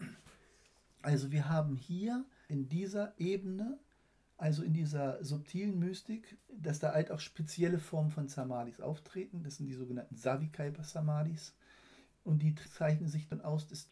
Also 1.02 1.30
wir 1.30 1.48
haben 1.48 1.76
hier 1.76 2.24
in 2.48 2.68
dieser 2.68 3.14
Ebene, 3.18 3.78
also 4.38 4.62
in 4.62 4.72
dieser 4.72 5.22
subtilen 5.24 5.78
Mystik, 5.80 6.38
dass 6.48 6.78
da 6.78 6.92
halt 6.92 7.10
auch 7.10 7.18
spezielle 7.18 7.80
Formen 7.80 8.10
von 8.10 8.28
Samadhis 8.28 8.80
auftreten. 8.80 9.42
Das 9.42 9.56
sind 9.56 9.66
die 9.66 9.74
sogenannten 9.74 10.16
Savikalpa 10.16 10.84
Samadhis. 10.84 11.54
Und 12.22 12.38
die 12.40 12.54
zeichnen 12.54 13.08
sich 13.08 13.26
dann 13.26 13.40
aus, 13.40 13.66
dass 13.66 13.90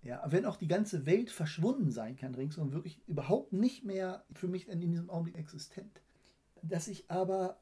ja, 0.00 0.22
wenn 0.26 0.46
auch 0.46 0.56
die 0.56 0.68
ganze 0.68 1.06
Welt 1.06 1.30
verschwunden 1.30 1.90
sein 1.90 2.16
kann 2.16 2.34
ringsum, 2.34 2.72
wirklich 2.72 3.00
überhaupt 3.06 3.52
nicht 3.52 3.84
mehr 3.84 4.24
für 4.32 4.48
mich 4.48 4.68
in 4.68 4.80
diesem 4.80 5.10
Augenblick 5.10 5.36
existent. 5.36 6.02
Dass 6.62 6.88
ich 6.88 7.10
aber 7.10 7.58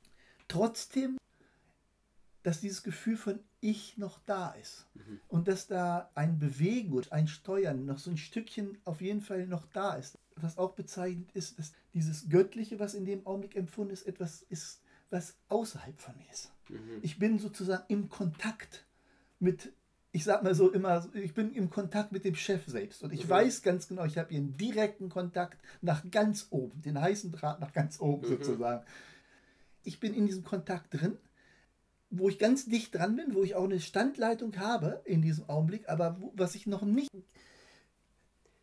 trotzdem, 0.49 1.19
dass 2.43 2.61
dieses 2.61 2.83
Gefühl 2.83 3.17
von 3.17 3.41
Ich 3.64 3.97
noch 3.97 4.19
da 4.26 4.50
ist 4.50 4.87
Mhm. 4.95 5.21
und 5.28 5.47
dass 5.47 5.69
da 5.69 6.11
ein 6.16 6.40
Bewegen 6.40 7.00
ein 7.11 7.28
Steuern 7.28 7.87
noch 7.87 7.99
so 7.99 8.11
ein 8.11 8.16
Stückchen 8.16 8.76
auf 8.85 9.00
jeden 9.00 9.21
Fall 9.21 9.47
noch 9.47 9.66
da 9.73 9.95
ist. 9.95 10.19
Was 10.35 10.59
auch 10.59 10.73
bezeichnend 10.73 11.31
ist, 11.33 11.59
dass 11.61 11.73
dieses 11.95 12.28
Göttliche, 12.28 12.81
was 12.81 12.95
in 12.95 13.04
dem 13.04 13.25
Augenblick 13.25 13.54
empfunden 13.54 13.92
ist, 13.92 14.07
etwas 14.07 14.42
ist, 14.49 14.81
was 15.11 15.37
außerhalb 15.49 16.00
von 16.00 16.16
mir 16.19 16.28
ist. 16.33 16.50
Mhm. 16.69 16.99
Ich 17.02 17.21
bin 17.21 17.38
sozusagen 17.38 17.85
im 17.87 18.09
Kontakt 18.09 18.85
mit, 19.38 19.73
ich 20.11 20.25
sag 20.25 20.42
mal 20.42 20.57
so 20.57 20.73
immer, 20.73 21.09
ich 21.14 21.33
bin 21.33 21.54
im 21.54 21.71
Kontakt 21.71 22.11
mit 22.11 22.25
dem 22.25 22.35
Chef 22.35 22.66
selbst. 22.66 23.04
Und 23.04 23.12
ich 23.12 23.26
Mhm. 23.26 23.31
weiß 23.31 23.62
ganz 23.62 23.87
genau, 23.87 24.04
ich 24.07 24.19
habe 24.19 24.31
hier 24.31 24.38
einen 24.38 24.57
direkten 24.57 25.09
Kontakt 25.09 25.62
nach 25.83 26.02
ganz 26.11 26.49
oben, 26.50 26.83
den 26.83 27.00
heißen 27.00 27.31
Draht 27.31 27.61
nach 27.61 27.73
ganz 27.73 28.00
oben 28.00 28.23
Mhm. 28.26 28.31
sozusagen. 28.38 28.85
Ich 29.85 30.00
bin 30.00 30.14
in 30.14 30.26
diesem 30.26 30.42
Kontakt 30.42 30.95
drin, 30.95 31.16
wo 32.14 32.28
ich 32.28 32.38
ganz 32.38 32.66
dicht 32.66 32.95
dran 32.95 33.16
bin, 33.16 33.35
wo 33.35 33.42
ich 33.42 33.54
auch 33.54 33.64
eine 33.64 33.81
Standleitung 33.81 34.57
habe 34.59 35.00
in 35.04 35.23
diesem 35.23 35.49
Augenblick, 35.49 35.88
aber 35.88 36.16
wo, 36.21 36.33
was 36.37 36.54
ich 36.54 36.66
noch 36.66 36.83
nicht, 36.83 37.11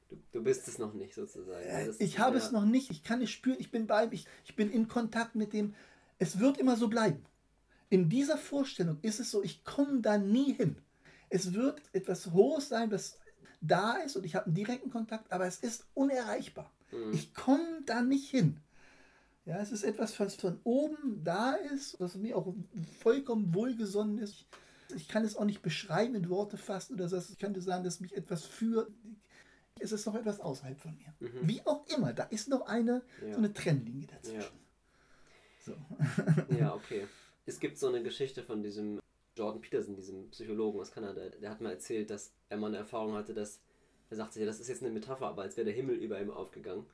Du, 0.10 0.18
du 0.32 0.44
bist 0.44 0.68
es 0.68 0.80
noch 0.80 0.94
nicht 0.94 1.14
sozusagen. 1.14 1.64
Das- 1.68 2.00
Äh, 2.00 2.04
ich 2.04 2.18
habe 2.20 2.38
ja. 2.38 2.44
es 2.44 2.52
noch 2.52 2.66
nicht, 2.66 2.90
ich 2.90 3.04
kann 3.04 3.22
es 3.22 3.30
spüren, 3.30 3.58
ich 3.60 3.70
bin 3.72 3.86
bei 3.86 4.06
ihm, 4.06 4.12
ich, 4.12 4.26
ich 4.46 4.56
bin 4.56 4.72
in 4.72 4.88
Kontakt 4.88 5.36
mit 5.36 5.54
dem, 5.54 5.76
es 6.18 6.40
wird 6.40 6.58
immer 6.58 6.78
so 6.78 6.88
bleiben. 6.88 7.24
In 7.90 8.10
dieser 8.10 8.38
Vorstellung 8.38 8.98
ist 9.02 9.20
es 9.20 9.30
so, 9.32 9.44
ich 9.44 9.64
komme 9.64 10.02
da 10.02 10.18
nie 10.18 10.54
hin. 10.54 10.78
Es 11.30 11.54
wird 11.54 11.82
etwas 11.94 12.32
Hohes 12.32 12.70
sein, 12.70 12.92
was 12.92 13.20
da 13.62 13.94
ist 13.98 14.16
und 14.16 14.26
ich 14.26 14.36
habe 14.36 14.48
einen 14.48 14.56
direkten 14.56 14.90
Kontakt, 14.90 15.32
aber 15.32 15.46
es 15.46 15.58
ist 15.58 15.86
unerreichbar. 15.94 16.72
Mhm. 16.92 17.14
Ich 17.14 17.34
komme 17.36 17.82
da 17.86 18.02
nicht 18.02 18.30
hin. 18.30 18.58
Ja, 19.50 19.58
es 19.60 19.72
ist 19.72 19.84
etwas, 19.84 20.20
was 20.20 20.36
von 20.36 20.60
oben 20.64 21.24
da 21.24 21.54
ist, 21.54 22.00
was 22.00 22.16
mir 22.16 22.38
auch 22.38 22.54
vollkommen 23.00 23.52
wohlgesonnen 23.56 24.20
ist. 24.20 24.46
Ich 24.96 25.08
kann 25.08 25.26
es 25.26 25.36
auch 25.36 25.44
nicht 25.44 25.64
beschreiben, 25.64 26.14
in 26.14 26.30
Worte 26.30 26.56
fassen 26.56 26.94
oder 26.94 27.10
so. 27.10 27.18
Ich 27.18 27.40
könnte 27.40 27.60
sagen, 27.60 27.84
dass 27.84 28.00
mich 28.00 28.16
etwas 28.16 28.46
führt. 28.46 28.92
Es 29.80 29.92
ist 29.92 30.06
noch 30.06 30.14
etwas 30.14 30.40
außerhalb 30.40 30.80
von 30.80 30.96
mir. 30.96 31.14
Mhm. 31.20 31.48
Wie 31.48 31.62
auch 31.66 31.84
immer, 31.88 32.14
da 32.14 32.26
ist 32.26 32.48
noch 32.48 32.68
eine, 32.68 33.02
Ja. 33.26 33.32
so 33.32 33.38
eine 33.40 33.52
Trennlinie 33.52 34.06
dazwischen. 34.06 34.60
So. 35.66 35.74
Ja, 36.60 36.76
okay. 36.76 37.08
Es 37.48 37.60
gibt 37.60 37.80
so 37.80 37.88
eine 37.88 38.04
Geschichte 38.04 38.44
von 38.44 38.62
diesem 38.62 39.00
Jordan 39.36 39.62
Peterson, 39.62 39.96
diesem 39.96 40.30
Psychologen 40.30 40.80
aus 40.80 40.92
Kanada. 40.92 41.28
Der 41.28 41.50
hat 41.50 41.60
mal 41.60 41.72
erzählt, 41.72 42.12
dass 42.12 42.34
er 42.50 42.58
mal 42.58 42.68
eine 42.68 42.78
Erfahrung 42.78 43.14
hatte, 43.16 43.34
dass 43.34 43.62
er 44.12 44.18
sagte, 44.18 44.40
ja, 44.40 44.46
das 44.46 44.60
ist 44.60 44.68
jetzt 44.68 44.84
eine 44.84 44.92
Metapher, 44.92 45.26
aber 45.26 45.42
als 45.42 45.58
wäre 45.58 45.66
der 45.66 45.74
Himmel 45.74 45.96
über 45.96 46.22
ihm 46.22 46.30
aufgegangen. 46.30 46.86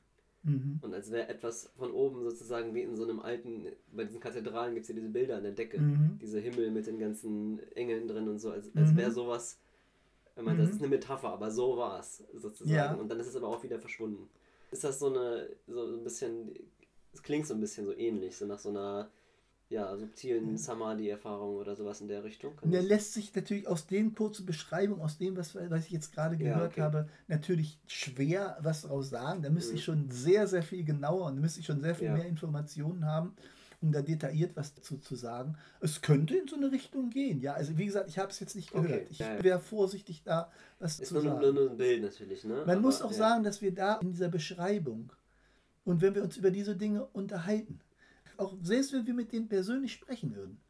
Mhm. 0.46 0.78
Und 0.80 0.94
als 0.94 1.10
wäre 1.10 1.28
etwas 1.28 1.70
von 1.76 1.90
oben 1.92 2.22
sozusagen 2.22 2.74
wie 2.74 2.82
in 2.82 2.96
so 2.96 3.04
einem 3.04 3.20
alten, 3.20 3.66
bei 3.92 4.04
diesen 4.04 4.20
Kathedralen 4.20 4.74
gibt 4.74 4.84
es 4.84 4.88
ja 4.88 4.94
diese 4.94 5.08
Bilder 5.08 5.36
an 5.36 5.42
der 5.42 5.52
Decke, 5.52 5.78
Mhm. 5.80 6.18
diese 6.22 6.38
Himmel 6.40 6.70
mit 6.70 6.86
den 6.86 6.98
ganzen 6.98 7.60
Engeln 7.74 8.08
drin 8.08 8.28
und 8.28 8.38
so, 8.38 8.50
als, 8.50 8.66
als 8.76 8.92
Mhm. 8.92 8.96
wäre 8.96 9.10
sowas, 9.10 9.58
er 10.36 10.42
meinte, 10.42 10.62
das 10.62 10.70
Mhm. 10.70 10.76
ist 10.76 10.82
eine 10.82 10.90
Metapher, 10.90 11.30
aber 11.30 11.50
so 11.50 11.76
war 11.76 11.98
es 12.00 12.22
sozusagen. 12.34 12.74
Ja. 12.74 12.94
Und 12.94 13.08
dann 13.10 13.18
ist 13.20 13.26
es 13.26 13.36
aber 13.36 13.48
auch 13.48 13.62
wieder 13.62 13.78
verschwunden. 13.78 14.28
Ist 14.70 14.84
das 14.84 14.98
so 14.98 15.06
eine, 15.08 15.48
so 15.66 15.84
ein 15.84 16.04
bisschen, 16.04 16.52
es 17.12 17.22
klingt 17.22 17.46
so 17.46 17.54
ein 17.54 17.60
bisschen 17.60 17.84
so 17.86 17.92
ähnlich, 17.96 18.36
so 18.36 18.46
nach 18.46 18.58
so 18.58 18.68
einer, 18.68 19.10
ja, 19.68 19.96
subtilen 19.96 20.56
Samadhi-Erfahrung 20.56 21.56
oder 21.56 21.74
sowas 21.74 22.00
in 22.00 22.08
der 22.08 22.22
Richtung? 22.22 22.52
Der 22.62 22.82
lässt 22.82 23.14
sich 23.14 23.34
natürlich 23.34 23.66
aus 23.66 23.86
den 23.86 24.14
kurzen 24.14 24.46
Beschreibungen, 24.46 25.02
aus 25.02 25.18
dem, 25.18 25.36
was, 25.36 25.54
was 25.56 25.86
ich 25.86 25.90
jetzt 25.92 26.12
gerade 26.14 26.36
Ja, 26.36 26.54
gehört 26.54 26.72
okay. 26.72 26.82
habe, 26.82 27.08
natürlich 27.26 27.78
schwer 27.86 28.56
was 28.60 28.82
daraus 28.82 29.10
sagen. 29.10 29.42
Da 29.42 29.50
müsste 29.50 29.72
Mhm. 29.72 29.78
ich 29.78 29.84
schon 29.84 30.10
sehr, 30.10 30.46
sehr 30.46 30.62
viel 30.62 30.84
genauer 30.84 31.26
und 31.26 31.36
da 31.36 31.40
müsste 31.40 31.60
ich 31.60 31.66
schon 31.66 31.80
sehr 31.80 31.94
viel 31.96 32.06
Ja. 32.08 32.14
mehr 32.14 32.26
Informationen 32.26 33.04
haben, 33.06 33.34
um 33.82 33.90
da 33.90 34.02
detailliert 34.02 34.56
was 34.56 34.72
dazu 34.74 34.98
zu 34.98 35.16
sagen. 35.16 35.56
Es 35.80 36.00
könnte 36.00 36.36
in 36.36 36.46
so 36.46 36.54
eine 36.56 36.70
Richtung 36.70 37.10
gehen, 37.10 37.40
ja. 37.40 37.54
Also 37.54 37.76
wie 37.76 37.86
gesagt, 37.86 38.08
ich 38.08 38.18
habe 38.18 38.30
es 38.30 38.38
jetzt 38.38 38.54
nicht 38.54 38.72
Okay, 38.72 38.86
gehört. 38.86 39.10
Ich 39.10 39.18
ja, 39.18 39.34
ja. 39.34 39.42
wäre 39.44 39.58
vorsichtig 39.60 40.22
da, 40.22 40.50
was 40.78 41.00
Ist 41.00 41.08
zu 41.08 41.14
nur, 41.14 41.22
sagen. 41.24 41.40
nur, 41.40 41.52
nur 41.52 41.70
ein 41.70 41.76
Bild 41.76 42.02
natürlich, 42.02 42.44
ne? 42.44 42.54
Man 42.54 42.70
Aber, 42.70 42.80
muss 42.80 43.02
auch 43.02 43.10
ja. 43.10 43.16
sagen, 43.16 43.42
dass 43.42 43.60
wir 43.62 43.74
da 43.74 43.96
in 43.96 44.12
dieser 44.12 44.28
Beschreibung 44.28 45.10
und 45.84 46.00
wenn 46.02 46.14
wir 46.14 46.22
uns 46.22 46.36
über 46.36 46.50
diese 46.52 46.76
Dinge 46.76 47.04
unterhalten, 47.06 47.80
auch 48.38 48.56
selbst 48.62 48.92
wenn 48.92 49.06
wir 49.06 49.14
mit 49.14 49.32
denen 49.32 49.48
persönlich 49.48 49.92
sprechen 49.92 50.34
würden, 50.34 50.60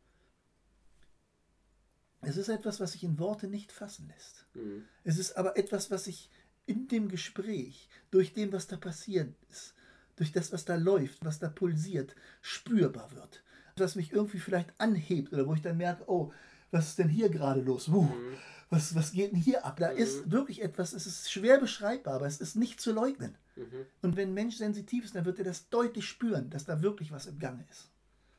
es 2.22 2.36
ist 2.36 2.48
etwas, 2.48 2.80
was 2.80 2.92
sich 2.92 3.04
in 3.04 3.18
Worte 3.18 3.46
nicht 3.46 3.72
fassen 3.72 4.08
lässt. 4.08 4.46
Mhm. 4.54 4.84
Es 5.04 5.18
ist 5.18 5.36
aber 5.36 5.56
etwas, 5.56 5.90
was 5.90 6.04
sich 6.04 6.30
in 6.66 6.88
dem 6.88 7.08
Gespräch, 7.08 7.88
durch 8.10 8.32
dem, 8.34 8.52
was 8.52 8.66
da 8.66 8.76
passiert 8.76 9.34
ist, 9.50 9.74
durch 10.16 10.32
das, 10.32 10.52
was 10.52 10.64
da 10.64 10.74
läuft, 10.74 11.24
was 11.24 11.38
da 11.38 11.48
pulsiert, 11.48 12.16
spürbar 12.40 13.12
wird. 13.12 13.42
Was 13.76 13.94
mich 13.94 14.12
irgendwie 14.12 14.38
vielleicht 14.40 14.72
anhebt 14.78 15.32
oder 15.32 15.46
wo 15.46 15.54
ich 15.54 15.62
dann 15.62 15.76
merke, 15.76 16.08
oh, 16.08 16.32
was 16.70 16.88
ist 16.88 16.98
denn 16.98 17.08
hier 17.08 17.28
gerade 17.28 17.60
los? 17.60 17.92
Wuh, 17.92 18.02
Mhm. 18.02 18.36
was, 18.70 18.94
was 18.96 19.12
geht 19.12 19.30
denn 19.32 19.38
hier 19.38 19.64
ab? 19.64 19.78
Da 19.78 19.92
Mhm. 19.92 19.98
ist 19.98 20.30
wirklich 20.30 20.62
etwas, 20.62 20.92
es 20.94 21.06
ist 21.06 21.30
schwer 21.30 21.60
beschreibbar, 21.60 22.14
aber 22.14 22.26
es 22.26 22.40
ist 22.40 22.56
nicht 22.56 22.80
zu 22.80 22.92
leugnen. 22.92 23.36
Mhm. 23.56 23.86
Und 24.02 24.16
wenn 24.16 24.30
ein 24.30 24.34
Mensch 24.34 24.56
sensitiv 24.56 25.04
ist, 25.04 25.14
dann 25.14 25.24
wird 25.24 25.38
er 25.38 25.44
das 25.44 25.68
deutlich 25.68 26.06
spüren, 26.06 26.50
dass 26.50 26.64
da 26.64 26.82
wirklich 26.82 27.12
was 27.12 27.26
im 27.26 27.38
Gange 27.38 27.64
ist. 27.70 27.90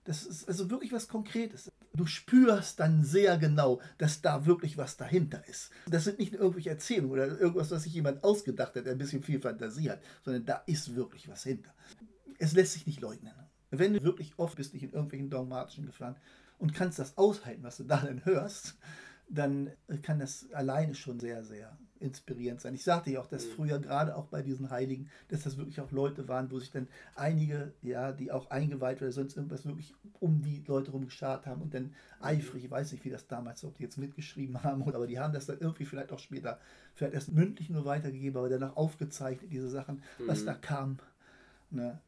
Das 0.04 0.26
ist 0.26 0.48
also 0.48 0.70
wirklich 0.70 0.94
was 0.94 1.10
Konkretes. 1.10 1.70
Du 1.94 2.06
spürst 2.06 2.80
dann 2.80 3.04
sehr 3.04 3.38
genau, 3.38 3.82
dass 3.98 4.22
da 4.22 4.46
wirklich 4.46 4.78
was 4.78 4.96
dahinter 4.96 5.46
ist. 5.50 5.72
Das 5.90 6.06
sind 6.06 6.20
nicht 6.20 6.34
irgendwelche 6.34 6.70
Erzählungen 6.70 7.12
oder 7.12 7.40
irgendwas, 7.40 7.72
was 7.72 7.84
sich 7.84 7.94
jemand 7.94 8.24
ausgedacht 8.24 8.76
hat, 8.76 8.86
der 8.86 8.94
ein 8.94 9.00
bisschen 9.00 9.24
viel 9.24 9.42
Fantasie 9.42 9.90
hat, 9.90 10.02
sondern 10.24 10.46
da 10.46 10.64
ist 10.66 10.96
wirklich 10.96 11.28
was 11.28 11.44
hinter. 11.44 11.74
Es 12.40 12.54
lässt 12.54 12.74
sich 12.74 12.86
nicht 12.86 13.02
leugnen. 13.02 13.34
Wenn 13.72 13.94
du 13.94 14.04
wirklich 14.04 14.34
oft 14.38 14.56
bist, 14.56 14.74
nicht 14.74 14.84
in 14.84 14.94
irgendwelchen 14.94 15.30
dogmatischen 15.30 15.86
Gefahren 15.86 16.16
und 16.58 16.74
kannst 16.74 17.00
das 17.00 17.18
aushalten, 17.18 17.64
was 17.64 17.78
du 17.78 17.84
da 17.84 17.98
dann 17.98 18.24
hörst, 18.24 18.78
dann 19.30 19.72
kann 20.04 20.20
das 20.20 20.50
alleine 20.54 20.96
schon 20.96 21.20
sehr, 21.20 21.44
sehr 21.44 21.78
inspirierend 22.00 22.62
sein. 22.62 22.74
Ich 22.76 22.84
sagte 22.84 23.12
ja 23.12 23.22
auch, 23.22 23.28
dass 23.28 23.46
Mhm. 23.46 23.52
früher 23.52 23.80
gerade 23.80 24.16
auch 24.16 24.26
bei 24.28 24.42
diesen 24.42 24.70
Heiligen, 24.70 25.10
dass 25.30 25.44
das 25.44 25.58
wirklich 25.58 25.80
auch 25.82 25.92
Leute 25.92 26.28
waren, 26.28 26.52
wo 26.52 26.60
sich 26.60 26.72
dann 26.72 26.88
einige, 27.16 27.74
ja, 27.82 28.12
die 28.12 28.32
auch 28.32 28.50
eingeweiht 28.50 29.02
oder 29.02 29.12
sonst 29.12 29.36
irgendwas 29.38 29.66
wirklich 29.66 29.94
um 30.20 30.42
die 30.42 30.64
Leute 30.68 30.92
rumgeschart 30.92 31.46
haben 31.46 31.62
und 31.62 31.74
dann 31.74 31.94
eifrig, 32.20 32.66
ich 32.66 32.72
weiß 32.72 32.92
nicht, 32.92 33.06
wie 33.06 33.10
das 33.10 33.28
damals, 33.28 33.64
ob 33.64 33.76
die 33.78 33.84
jetzt 33.84 33.98
mitgeschrieben 33.98 34.62
haben, 34.64 34.82
oder, 34.84 34.96
aber 34.98 35.08
die 35.08 35.20
haben 35.20 35.34
das 35.34 35.46
dann 35.46 35.60
irgendwie 35.60 35.86
vielleicht 35.86 36.12
auch 36.12 36.20
später, 36.20 36.60
vielleicht 36.96 37.14
erst 37.14 37.32
mündlich 37.32 37.70
nur 37.70 37.86
weitergegeben, 37.86 38.38
aber 38.38 38.50
danach 38.50 38.76
aufgezeichnet, 38.76 39.52
diese 39.52 39.70
Sachen, 39.70 40.02
was 40.26 40.42
Mhm. 40.42 40.46
da 40.46 40.54
kam. 40.54 40.98
Ne? 41.70 42.00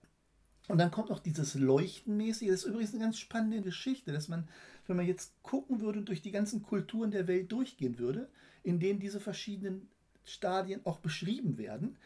Und 0.68 0.78
dann 0.78 0.92
kommt 0.92 1.10
noch 1.10 1.20
dieses 1.20 1.56
Leuchtenmäßige. 1.56 2.48
Das 2.50 2.60
ist 2.62 2.66
übrigens 2.66 2.94
eine 2.94 3.04
ganz 3.04 3.18
spannende 3.18 3.62
Geschichte, 3.62 4.12
dass 4.14 4.28
man, 4.28 4.48
wenn 4.86 4.98
man 4.98 5.08
jetzt 5.08 5.34
gucken 5.42 5.82
würde 5.82 6.00
und 6.00 6.08
durch 6.10 6.22
die 6.22 6.32
ganzen 6.32 6.62
Kulturen 6.62 7.10
der 7.12 7.28
Welt 7.28 7.52
durchgehen 7.52 7.98
würde, 7.98 8.30
in 8.64 8.80
denen 8.80 9.00
diese 9.00 9.20
verschiedenen 9.20 9.90
Stadien 10.24 10.86
auch 10.86 11.00
beschrieben 11.00 11.58
werden, 11.58 11.98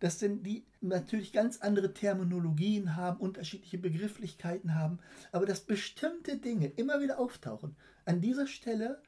dass 0.00 0.18
denn 0.18 0.42
die 0.42 0.64
natürlich 0.80 1.32
ganz 1.32 1.58
andere 1.60 1.92
Terminologien 1.92 2.94
haben, 2.94 3.18
unterschiedliche 3.18 3.78
Begrifflichkeiten 3.78 4.74
haben, 4.74 4.98
aber 5.32 5.46
dass 5.46 5.60
bestimmte 5.60 6.36
Dinge 6.36 6.68
immer 6.68 7.00
wieder 7.00 7.18
auftauchen. 7.18 7.76
An 8.04 8.20
dieser 8.20 8.46
Stelle, 8.46 9.02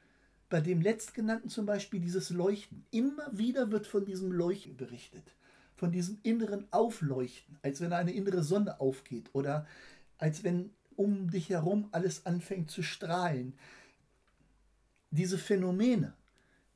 bei 0.49 0.59
dem 0.59 0.81
letztgenannten 0.81 1.49
zum 1.49 1.65
Beispiel 1.65 2.01
dieses 2.01 2.29
Leuchten, 2.29 2.85
immer 2.91 3.25
wieder 3.31 3.71
wird 3.71 3.87
von 3.87 4.05
diesem 4.05 4.31
Leuchten 4.31 4.75
berichtet 4.75 5.35
von 5.81 5.91
diesem 5.91 6.19
inneren 6.21 6.71
Aufleuchten, 6.71 7.57
als 7.63 7.81
wenn 7.81 7.91
eine 7.91 8.13
innere 8.13 8.43
Sonne 8.43 8.79
aufgeht 8.79 9.31
oder 9.33 9.65
als 10.19 10.43
wenn 10.43 10.69
um 10.95 11.31
dich 11.31 11.49
herum 11.49 11.89
alles 11.91 12.27
anfängt 12.27 12.69
zu 12.69 12.83
strahlen. 12.83 13.57
Diese 15.09 15.39
Phänomene, 15.39 16.13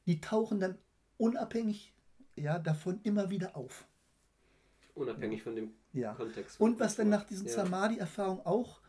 die 0.05 0.21
tauchen 0.21 0.59
dann 0.59 0.77
unabhängig 1.17 1.93
ja, 2.35 2.59
davon 2.59 2.99
immer 3.03 3.29
wieder 3.29 3.55
auf. 3.55 3.87
Unabhängig 4.93 5.43
von 5.43 5.55
dem 5.55 5.71
Ja. 5.93 6.13
Kontext. 6.13 6.59
Und 6.59 6.79
was 6.79 6.95
dann 6.95 7.09
nach 7.09 7.23
diesen 7.23 7.47
Ja. 7.47 7.53
Samadhi-Erfahrungen 7.53 8.45
auch 8.45 8.81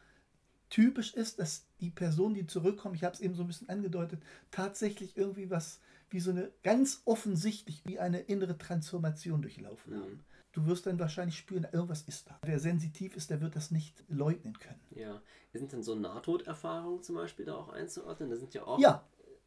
typisch 0.69 1.15
ist, 1.15 1.39
dass 1.39 1.67
die 1.81 1.91
Personen, 1.91 2.35
die 2.35 2.47
zurückkommen, 2.47 2.95
ich 2.95 3.05
habe 3.05 3.15
es 3.15 3.21
eben 3.21 3.35
so 3.35 3.43
ein 3.43 3.47
bisschen 3.47 3.69
angedeutet, 3.69 4.23
tatsächlich 4.51 5.17
irgendwie 5.17 5.51
was 5.51 5.81
wie 6.11 6.21
so 6.21 6.31
eine 6.31 6.53
ganz 6.63 7.03
offensichtlich 7.05 7.83
wie 7.85 7.99
eine 7.99 8.21
innere 8.21 8.57
Transformation 8.59 9.43
durchlaufen 9.43 9.93
Mhm. 9.95 10.01
haben. 10.03 10.25
Du 10.53 10.65
wirst 10.67 10.87
dann 10.87 10.99
wahrscheinlich 10.99 11.37
spüren, 11.37 11.67
irgendwas 11.71 12.03
ist 12.03 12.31
da. 12.31 12.39
Wer 12.43 12.59
sensitiv 12.61 13.15
ist, 13.17 13.29
der 13.31 13.41
wird 13.41 13.57
das 13.57 13.71
nicht 13.71 14.03
leugnen 14.09 14.59
können. 14.59 14.81
Ja. 14.95 15.21
Sind 15.53 15.73
denn 15.73 15.83
so 15.83 15.95
Nahtoderfahrungen 15.95 17.03
zum 17.03 17.17
Beispiel 17.17 17.45
da 17.45 17.57
auch 17.57 17.69
einzuordnen? 17.69 18.31
Da 18.31 18.37
sind 18.37 18.55
ja 18.55 18.63
auch. 18.63 18.79
Ja, 18.79 19.05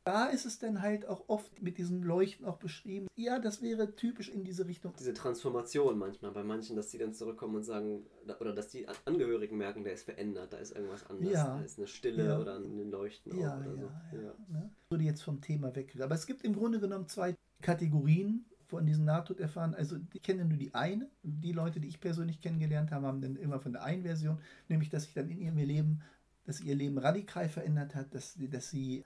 da 0.10 0.26
ist 0.26 0.46
es 0.46 0.58
dann 0.58 0.82
halt 0.82 1.08
auch 1.08 1.26
oft 1.28 1.62
mit 1.62 1.78
diesem 1.78 2.02
Leuchten 2.02 2.44
auch 2.46 2.58
beschrieben. 2.58 3.06
Ja, 3.16 3.38
das 3.38 3.62
wäre 3.62 3.96
typisch 3.96 4.28
in 4.30 4.44
diese 4.44 4.66
Richtung. 4.66 4.92
Diese 4.98 5.14
Transformation 5.14 6.00
manchmal 6.00 6.32
bei 6.32 6.44
manchen, 6.44 6.76
dass 6.76 6.88
die 6.88 6.98
dann 6.98 7.14
zurückkommen 7.14 7.56
und 7.58 7.64
sagen, 7.64 8.08
oder 8.40 8.54
dass 8.54 8.70
die 8.70 8.88
Angehörigen 9.06 9.56
merken, 9.58 9.84
der 9.84 9.94
ist 9.94 10.04
verändert, 10.06 10.52
da 10.52 10.58
ist 10.58 10.76
irgendwas 10.76 11.08
anders, 11.08 11.32
Ja. 11.32 11.58
da 11.58 11.62
ist 11.64 11.78
eine 11.78 11.86
Stille 11.86 12.26
Ja. 12.26 12.40
oder 12.40 12.56
ein 12.58 12.90
Leuchten 12.90 13.38
Ja, 13.40 13.54
auch 13.54 13.60
oder 13.60 13.76
ja, 13.76 14.02
so. 14.12 14.18
ja. 14.18 14.34
Ne? 14.50 14.72
Würde 14.90 15.04
jetzt 15.04 15.22
vom 15.22 15.42
Thema 15.42 15.76
weg. 15.76 15.96
Aber 16.02 16.16
es 16.16 16.26
gibt 16.26 16.44
im 16.44 16.56
Grunde 16.56 16.80
genommen 16.80 17.08
zwei 17.08 17.36
Kategorien 17.62 18.46
von 18.66 18.86
diesen 18.88 19.06
Nahtoderfahrenen. 19.06 19.76
Also 19.76 19.98
ich 20.12 20.24
kenne 20.24 20.44
nur 20.46 20.58
die 20.58 20.74
eine. 20.74 21.08
Die 21.22 21.52
Leute, 21.52 21.80
die 21.80 21.88
ich 21.88 22.00
persönlich 22.00 22.42
kennengelernt 22.42 22.90
habe, 22.92 23.06
haben 23.06 23.22
dann 23.22 23.36
immer 23.36 23.60
von 23.60 23.74
der 23.74 23.84
einen 23.84 24.02
Version, 24.04 24.40
nämlich 24.70 24.90
dass 24.90 25.04
sich 25.04 25.14
dann 25.14 25.30
in 25.30 25.40
ihrem 25.40 25.58
Leben, 25.58 26.02
dass 26.46 26.62
ihr 26.62 26.74
Leben 26.74 26.98
radikal 26.98 27.48
verändert 27.48 27.94
hat, 27.94 28.16
dass, 28.16 28.36
dass 28.50 28.72
sie 28.72 29.04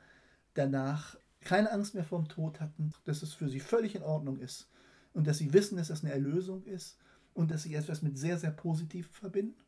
danach 0.54 1.18
keine 1.42 1.72
Angst 1.72 1.94
mehr 1.94 2.04
vor 2.06 2.20
dem 2.20 2.30
Tod 2.30 2.60
hatten, 2.62 2.94
dass 3.06 3.22
es 3.22 3.34
für 3.34 3.50
sie 3.50 3.60
völlig 3.60 3.96
in 3.96 4.04
Ordnung 4.04 4.40
ist 4.40 4.70
und 5.14 5.28
dass 5.28 5.38
sie 5.38 5.54
wissen, 5.54 5.78
dass 5.78 5.90
das 5.90 6.04
eine 6.04 6.14
Erlösung 6.14 6.64
ist 6.64 6.98
und 7.34 7.52
dass 7.52 7.64
sie 7.64 7.76
etwas 7.76 8.02
mit 8.02 8.18
sehr, 8.18 8.38
sehr 8.38 8.52
positiv 8.52 9.10
verbinden. 9.10 9.60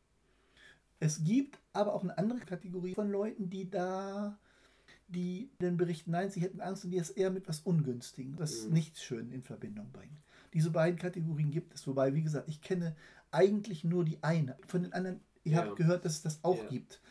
Es 0.99 1.23
gibt 1.23 1.59
aber 1.73 1.93
auch 1.93 2.03
eine 2.03 2.17
andere 2.17 2.39
Kategorie 2.39 2.93
von 2.95 3.11
Leuten, 3.11 3.49
die 3.49 3.69
da, 3.69 4.39
die 5.07 5.51
dann 5.59 5.75
berichten, 5.77 6.11
nein, 6.11 6.29
sie 6.31 6.39
hätten 6.41 6.61
Angst 6.61 6.85
und 6.85 6.91
die 6.91 6.97
es 6.97 7.09
eher 7.09 7.31
mit 7.31 7.47
was 7.47 7.59
Ungünstigen, 7.59 8.39
was 8.39 8.67
Mhm. 8.67 8.73
nichts 8.73 9.03
Schön 9.03 9.31
in 9.31 9.43
Verbindung 9.43 9.91
bringen. 9.91 10.17
Diese 10.53 10.71
beiden 10.71 10.97
Kategorien 10.97 11.51
gibt 11.51 11.73
es, 11.73 11.85
wobei, 11.85 12.13
wie 12.15 12.23
gesagt, 12.23 12.47
ich 12.47 12.61
kenne 12.61 12.95
eigentlich 13.31 13.83
nur 13.83 14.05
die 14.05 14.23
eine. 14.23 14.57
Von 14.67 14.83
den 14.83 14.93
anderen, 14.93 15.19
ich 15.43 15.51
Ja. 15.53 15.57
habe 15.65 15.75
gehört, 15.75 16.05
dass 16.05 16.13
es 16.13 16.21
das 16.21 16.43
auch 16.43 16.63
Ja. 16.63 16.69
gibt. 16.69 17.01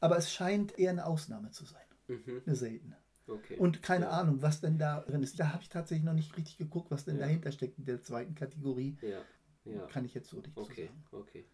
Aber 0.00 0.16
es 0.16 0.32
scheint 0.32 0.78
eher 0.78 0.90
eine 0.90 1.04
Ausnahme 1.06 1.50
zu 1.50 1.64
sein, 1.64 1.82
Mhm. 2.06 2.42
eine 2.46 2.54
seltene. 2.54 2.96
Okay. 3.26 3.56
Und 3.56 3.82
keine 3.82 4.06
ja. 4.06 4.10
Ahnung, 4.10 4.42
was 4.42 4.60
denn 4.60 4.78
da 4.78 5.00
drin 5.00 5.22
ist. 5.22 5.38
Da 5.38 5.52
habe 5.52 5.62
ich 5.62 5.68
tatsächlich 5.68 6.04
noch 6.04 6.12
nicht 6.12 6.36
richtig 6.36 6.58
geguckt, 6.58 6.90
was 6.90 7.04
denn 7.04 7.16
Ja. 7.16 7.22
dahinter 7.22 7.52
steckt 7.52 7.78
in 7.78 7.84
der 7.84 8.02
zweiten 8.02 8.34
Kategorie. 8.34 8.96
Ja, 9.00 9.22
ja. 9.64 9.86
Kann 9.86 10.04
ich 10.04 10.14
jetzt 10.14 10.28
so 10.30 10.38
nicht 10.38 10.56
Okay, 10.56 10.86
sagen. 10.86 11.04
okay. 11.12 11.44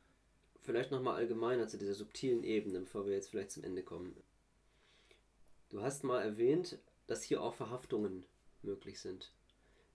Vielleicht 0.61 0.91
nochmal 0.91 1.17
allgemeiner 1.17 1.69
zu 1.69 1.79
dieser 1.79 1.95
subtilen 1.95 2.43
Ebene, 2.43 2.81
bevor 2.81 3.07
wir 3.07 3.13
jetzt 3.15 3.31
vielleicht 3.31 3.53
zum 3.53 3.65
Ende 3.65 3.83
kommen. 3.83 4.17
Du 5.71 5.83
hast 5.83 6.05
mal 6.05 6.21
erwähnt, 6.23 6.79
dass 7.07 7.23
hier 7.23 7.43
auch 7.43 7.55
Verhaftungen 7.55 8.25
möglich 8.63 9.01
sind. 9.01 9.33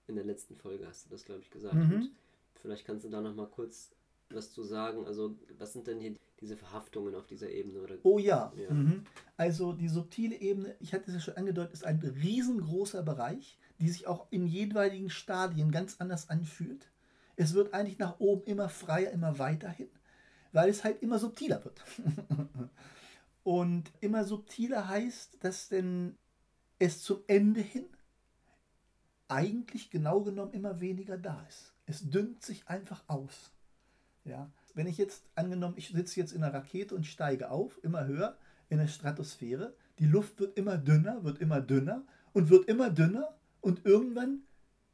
In 0.07 0.15
der 0.15 0.25
letzten 0.25 0.55
Folge 0.55 0.87
hast 0.87 1.05
du 1.05 1.09
das, 1.09 1.25
glaube 1.25 1.41
ich, 1.41 1.49
gesagt. 1.49 1.75
Mhm. 1.75 1.93
Und 1.93 2.11
vielleicht 2.55 2.85
kannst 2.85 3.05
du 3.05 3.09
da 3.09 3.21
nochmal 3.21 3.47
kurz 3.47 3.91
was 4.29 4.51
zu 4.51 4.63
sagen. 4.63 5.05
Also, 5.05 5.37
was 5.57 5.73
sind 5.73 5.87
denn 5.87 5.99
hier 5.99 6.15
diese 6.39 6.57
Verhaftungen 6.57 7.15
auf 7.15 7.25
dieser 7.25 7.49
Ebene? 7.49 7.81
Oder 7.81 7.95
Oh 8.03 8.19
ja. 8.19 8.51
Ja. 8.55 8.71
Mhm. 8.71 9.05
Also 9.37 9.73
die 9.73 9.87
subtile 9.87 10.35
Ebene, 10.35 10.75
ich 10.79 10.93
hatte 10.93 11.05
es 11.07 11.13
ja 11.13 11.19
schon 11.19 11.37
angedeutet, 11.37 11.73
ist 11.73 11.85
ein 11.85 11.99
riesengroßer 11.99 13.03
Bereich, 13.03 13.57
die 13.79 13.89
sich 13.89 14.07
auch 14.07 14.27
in 14.29 14.45
jeweiligen 14.45 15.09
Stadien 15.09 15.71
ganz 15.71 15.95
anders 15.99 16.29
anfühlt. 16.29 16.89
Es 17.35 17.53
wird 17.53 17.73
eigentlich 17.73 17.97
nach 17.97 18.19
oben 18.19 18.43
immer 18.43 18.69
freier, 18.69 19.11
immer 19.11 19.39
weiter 19.39 19.69
hin, 19.69 19.89
weil 20.51 20.69
es 20.69 20.83
halt 20.83 21.01
immer 21.01 21.17
subtiler 21.17 21.63
wird. 21.63 21.81
Und 23.43 23.91
immer 23.99 24.23
subtiler 24.23 24.87
heißt, 24.87 25.43
dass 25.43 25.69
denn 25.69 26.17
es 26.79 27.01
zum 27.01 27.19
Ende 27.27 27.61
hin 27.61 27.85
eigentlich 29.27 29.89
genau 29.89 30.21
genommen 30.21 30.53
immer 30.53 30.79
weniger 30.79 31.17
da 31.17 31.41
ist. 31.47 31.73
Es 31.85 32.09
dünnt 32.09 32.43
sich 32.43 32.67
einfach 32.67 33.03
aus. 33.07 33.52
Ja. 34.25 34.49
Wenn 34.73 34.87
ich 34.87 34.97
jetzt 34.97 35.23
angenommen, 35.35 35.75
ich 35.77 35.89
sitze 35.89 36.19
jetzt 36.19 36.33
in 36.33 36.43
einer 36.43 36.53
Rakete 36.53 36.95
und 36.95 37.05
steige 37.05 37.51
auf, 37.51 37.79
immer 37.83 38.05
höher 38.07 38.37
in 38.69 38.79
der 38.79 38.87
Stratosphäre, 38.87 39.73
die 39.99 40.05
Luft 40.07 40.39
wird 40.39 40.57
immer 40.57 40.77
dünner, 40.77 41.23
wird 41.23 41.39
immer 41.39 41.61
dünner 41.61 42.03
und 42.33 42.49
wird 42.49 42.67
immer 42.67 42.89
dünner 42.89 43.35
und 43.61 43.85
irgendwann, 43.85 44.39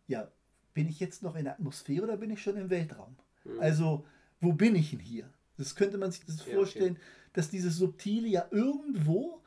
ja, 0.07 0.29
bin 0.73 0.87
ich 0.89 0.99
jetzt 0.99 1.23
noch 1.23 1.35
in 1.35 1.45
der 1.45 1.53
Atmosphäre 1.53 2.03
oder 2.03 2.17
bin 2.17 2.29
ich 2.31 2.41
schon 2.41 2.57
im 2.57 2.69
Weltraum? 2.69 3.15
Mhm. 3.45 3.59
Also, 3.61 4.05
wo 4.41 4.53
bin 4.53 4.75
ich 4.75 4.91
denn 4.91 4.99
hier? 4.99 5.29
Das 5.57 5.75
könnte 5.75 5.97
man 5.97 6.11
sich 6.11 6.25
das 6.25 6.37
Ja, 6.39 6.43
okay. 6.43 6.55
vorstellen, 6.55 6.97
dass 7.33 7.49
dieses 7.49 7.77
Subtile 7.77 8.27
ja 8.27 8.47
irgendwo 8.51 9.41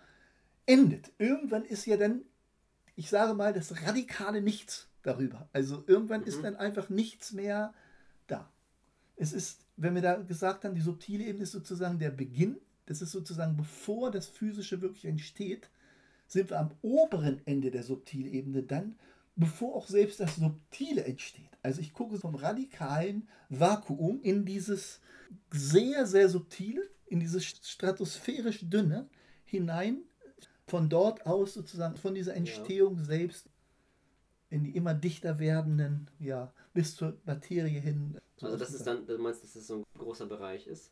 endet. 0.66 1.12
Irgendwann 1.18 1.64
ist 1.64 1.86
ja 1.86 1.96
dann, 1.96 2.22
ich 2.96 3.10
sage 3.10 3.34
mal, 3.34 3.52
das 3.52 3.82
radikale 3.86 4.40
Nichts 4.40 4.88
darüber. 5.02 5.48
Also 5.52 5.84
irgendwann 5.86 6.22
ist 6.22 6.38
Mhm. 6.38 6.42
dann 6.42 6.56
einfach 6.56 6.88
nichts 6.88 7.32
mehr 7.32 7.74
da. 8.28 8.50
Es 9.16 9.32
ist, 9.32 9.61
wenn 9.76 9.94
wir 9.94 10.02
da 10.02 10.16
gesagt 10.16 10.64
haben, 10.64 10.74
die 10.74 10.80
subtile 10.80 11.24
Ebene 11.24 11.44
ist 11.44 11.52
sozusagen 11.52 11.98
der 11.98 12.10
Beginn, 12.10 12.58
das 12.86 13.02
ist 13.02 13.12
sozusagen 13.12 13.56
bevor 13.56 14.10
das 14.10 14.26
Physische 14.26 14.80
wirklich 14.80 15.04
entsteht, 15.04 15.70
sind 16.26 16.50
wir 16.50 16.58
am 16.60 16.72
oberen 16.82 17.40
Ende 17.44 17.70
der 17.70 17.82
Subtilebene 17.82 18.62
dann, 18.62 18.96
bevor 19.36 19.74
auch 19.74 19.86
selbst 19.86 20.20
das 20.20 20.36
Subtile 20.36 21.04
entsteht. 21.04 21.50
Also 21.62 21.80
ich 21.80 21.92
gucke 21.92 22.18
vom 22.18 22.34
radikalen 22.34 23.28
Vakuum 23.48 24.20
in 24.22 24.44
dieses 24.44 25.00
sehr, 25.50 26.06
sehr 26.06 26.28
subtile, 26.28 26.82
in 27.06 27.20
dieses 27.20 27.44
stratosphärisch 27.44 28.60
dünne 28.68 29.08
hinein, 29.44 30.02
von 30.66 30.88
dort 30.88 31.26
aus 31.26 31.54
sozusagen, 31.54 31.96
von 31.96 32.14
dieser 32.14 32.34
Entstehung 32.34 32.98
selbst 33.04 33.48
in 34.52 34.64
die 34.64 34.76
immer 34.76 34.94
dichter 34.94 35.38
werdenden, 35.38 36.08
ja, 36.20 36.52
bis 36.74 36.94
zur 36.94 37.16
Materie 37.24 37.80
hin. 37.80 38.18
Also 38.40 38.56
das 38.56 38.74
ist 38.74 38.86
dann, 38.86 39.06
du 39.06 39.18
meinst, 39.18 39.42
dass 39.42 39.54
das 39.54 39.66
so 39.66 39.76
ein 39.78 39.84
großer 39.98 40.26
Bereich 40.26 40.66
ist? 40.66 40.90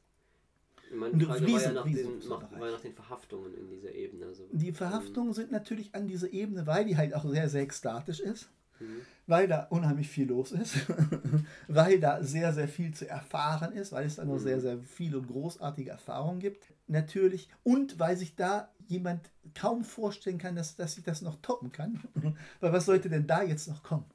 Meine 0.93 1.15
Ein 1.15 1.21
Frage 1.21 1.43
war 1.43 1.49
ja 1.49 1.55
riesen- 1.57 1.75
nach 1.75 1.85
den, 1.85 2.29
nach, 2.29 2.61
war 2.61 2.71
nach 2.73 2.81
den 2.81 2.95
Verhaftungen 2.95 3.55
in 3.55 3.69
dieser 3.69 3.93
Ebene. 3.95 4.27
Also, 4.27 4.45
Die 4.51 4.73
Verhaftungen 4.73 5.33
sind 5.35 5.53
natürlich 5.53 5.95
an 5.95 6.09
dieser 6.09 6.33
Ebene, 6.33 6.67
weil 6.67 6.85
die 6.85 6.97
halt 6.97 7.15
auch 7.15 7.25
sehr, 7.25 7.49
sehr 7.49 7.63
ekstatisch 7.63 8.19
ist, 8.21 8.49
Mhm. 8.81 9.03
weil 9.27 9.47
da 9.47 9.65
unheimlich 9.71 10.09
viel 10.09 10.27
los 10.29 10.53
ist, 10.53 10.75
weil 11.69 12.01
da 12.01 12.23
sehr, 12.25 12.53
sehr 12.53 12.67
viel 12.69 12.93
zu 12.93 13.09
erfahren 13.09 13.73
ist, 13.73 13.93
weil 13.93 14.07
es 14.07 14.17
da 14.17 14.25
noch 14.25 14.35
Mhm. 14.35 14.41
sehr, 14.41 14.61
sehr 14.61 14.79
viele 14.81 15.19
und 15.19 15.29
großartige 15.29 15.91
Erfahrungen 15.91 16.41
gibt. 16.41 16.73
Natürlich. 16.87 17.49
Und 17.63 17.99
weil 17.99 18.17
sich 18.17 18.35
da 18.35 18.71
jemand 18.89 19.31
kaum 19.55 19.85
vorstellen 19.85 20.39
kann, 20.39 20.57
dass, 20.57 20.75
dass 20.77 20.95
sich 20.95 21.05
das 21.05 21.23
noch 21.23 21.41
toppen 21.43 21.71
kann. 21.71 22.01
weil 22.61 22.73
was 22.73 22.87
sollte 22.87 23.09
denn 23.09 23.27
da 23.27 23.43
jetzt 23.43 23.69
noch 23.69 23.83
kommen? 23.83 24.07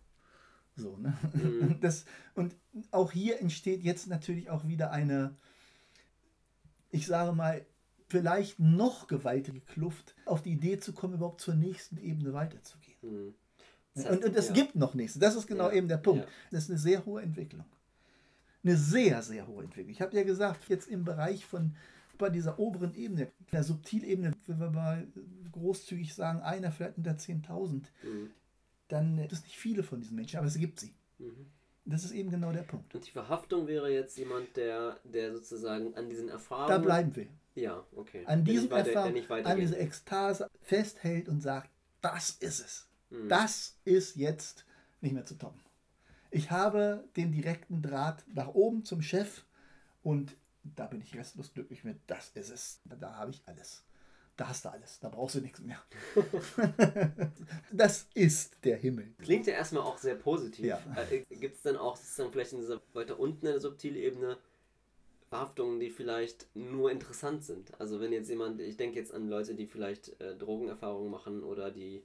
So, 0.75 0.97
ne? 0.97 1.13
Mhm. 1.34 1.78
Das, 1.82 2.06
und 2.34 2.56
auch 2.91 3.12
hier 3.12 3.39
entsteht 3.39 3.84
jetzt 3.84 4.08
natürlich 4.08 4.49
auch 4.49 4.67
wieder 4.67 4.91
eine, 4.91 5.36
ich 6.91 7.06
sage 7.08 7.32
mal, 7.32 7.65
vielleicht 8.10 8.60
noch 8.60 9.08
gewaltige 9.08 9.62
Kluft, 9.62 10.15
auf 10.25 10.41
die 10.41 10.51
Idee 10.51 10.80
zu 10.80 10.93
kommen, 10.93 11.15
überhaupt 11.15 11.41
zur 11.41 11.56
nächsten 11.56 11.97
Ebene 11.97 12.34
weiterzugehen. 12.34 12.97
Mhm. 13.01 13.34
Das 13.96 14.06
heißt, 14.06 14.14
Und, 14.24 14.26
und 14.26 14.36
es 14.36 14.48
ja. 14.50 14.54
gibt 14.54 14.76
noch 14.76 14.94
nichts. 14.94 15.18
Das 15.18 15.36
ist 15.36 15.48
genau 15.48 15.70
Ja, 15.70 15.74
eben 15.76 15.88
der 15.88 15.98
Punkt. 15.98 16.28
Das 16.52 16.64
ist 16.66 16.70
eine 16.70 16.80
sehr 16.80 17.06
hohe 17.06 17.22
Entwicklung. 17.22 17.66
Eine 18.64 18.78
sehr, 18.78 19.22
sehr 19.22 19.48
hohe 19.48 19.64
Entwicklung. 19.64 19.92
Ich 19.92 20.02
habe 20.02 20.16
ja 20.16 20.24
gesagt, 20.24 20.68
jetzt 20.70 20.88
im 20.88 21.04
Bereich 21.06 21.46
von 21.46 21.76
bei 22.18 22.30
dieser 22.30 22.60
oberen 22.60 22.94
Ebene, 22.96 23.32
der 23.52 23.64
Subtilebene, 23.64 24.32
wenn 24.48 24.60
wir 24.60 24.70
mal 24.72 25.08
großzügig 25.52 26.14
sagen, 26.14 26.42
einer 26.42 26.72
vielleicht 26.72 26.98
unter 26.98 27.12
10.000, 27.18 27.84
Mhm. 28.04 28.32
dann 28.88 29.18
gibt 29.18 29.34
es 29.34 29.44
nicht 29.44 29.58
viele 29.58 29.84
von 29.84 30.00
diesen 30.00 30.16
Menschen, 30.16 30.38
aber 30.38 30.48
es 30.48 30.58
gibt 30.58 30.80
sie. 30.80 30.94
Mhm. 31.20 31.48
Das 31.86 32.04
ist 32.04 32.12
eben 32.12 32.32
genau 32.32 32.52
der 32.52 32.64
Punkt. 32.64 32.96
Und 32.96 33.06
die 33.06 33.12
Verhaftung 33.12 33.68
wäre 33.68 33.92
jetzt 33.92 34.18
jemand, 34.18 34.56
der, 34.58 34.98
der 35.04 35.34
sozusagen 35.34 35.94
an 35.96 36.10
diesen 36.10 36.30
Erfahrungen. 36.30 36.70
Da 36.70 36.78
bleiben 36.80 37.16
wir. 37.16 37.28
Ja, 37.54 37.86
okay. 37.96 38.24
An 38.26 38.44
diesem 38.44 38.64
nicht 38.64 38.72
weiter, 38.72 38.84
der 38.84 38.94
Erfahrung, 38.94 39.14
nicht 39.14 39.32
an 39.32 39.58
dieser. 39.58 39.80
Ekstase 39.80 40.50
festhält 40.62 41.30
und 41.30 41.42
sagt, 41.42 41.70
das 42.02 42.32
ist 42.32 42.60
es. 42.60 42.85
Mhm. 43.10 43.30
Das 43.30 43.78
ist 43.86 44.15
jetzt 44.15 44.65
nicht 45.02 45.13
mehr 45.13 45.26
zu 45.26 45.36
toppen. 45.36 45.62
Ich 46.32 46.52
habe 46.52 47.08
den 47.15 47.32
direkten 47.32 47.82
Draht 47.82 48.24
nach 48.28 48.50
oben 48.50 48.84
zum 48.84 49.02
Chef 49.02 49.46
und 50.04 50.36
da 50.63 50.88
bin 50.88 51.02
ich 51.02 51.15
restlos 51.15 51.54
glücklich 51.54 51.84
mit. 51.84 51.98
Das 52.08 52.32
ist 52.32 52.50
es. 52.50 52.82
Da 53.00 53.15
habe 53.15 53.32
ich 53.32 53.41
alles. 53.46 53.84
Da 54.38 54.50
hast 54.50 54.65
du 54.65 54.70
alles. 54.70 55.00
Da 55.00 55.10
brauchst 55.10 55.36
du 55.36 55.39
nichts 55.39 55.62
mehr. 55.62 55.82
das 57.72 58.08
ist 58.13 58.58
der 58.63 58.78
Himmel. 58.78 59.13
Klingt 59.20 59.48
ja 59.48 59.54
erstmal 59.54 59.84
auch 59.84 59.98
sehr 59.98 60.15
positiv. 60.15 60.65
Ja. 60.65 60.82
Äh, 61.10 61.24
Gibt 61.30 61.56
es 61.56 61.62
dann 61.62 61.78
auch 61.78 61.96
sozusagen 61.96 62.32
vielleicht 62.32 62.54
in 62.54 62.60
dieser 62.60 62.82
weiter 62.94 63.20
unten 63.20 63.46
in 63.46 63.54
der 63.54 63.62
subtilen 63.62 63.96
Ebene 63.96 64.38
Verhaftungen, 65.30 65.80
die 65.80 65.89
vielleicht 65.89 66.48
nur 66.54 66.91
interessant 66.91 67.46
sind? 67.46 67.80
Also 67.80 68.02
wenn 68.02 68.12
jetzt 68.12 68.30
jemand, 68.30 68.60
ich 68.60 68.76
denke 68.76 69.00
jetzt 69.00 69.13
an 69.13 69.30
Leute, 69.30 69.56
die 69.56 69.68
vielleicht 69.68 70.20
äh, 70.20 70.36
Drogenerfahrungen 70.36 71.10
machen 71.10 71.44
oder 71.44 71.72
die, 71.72 72.04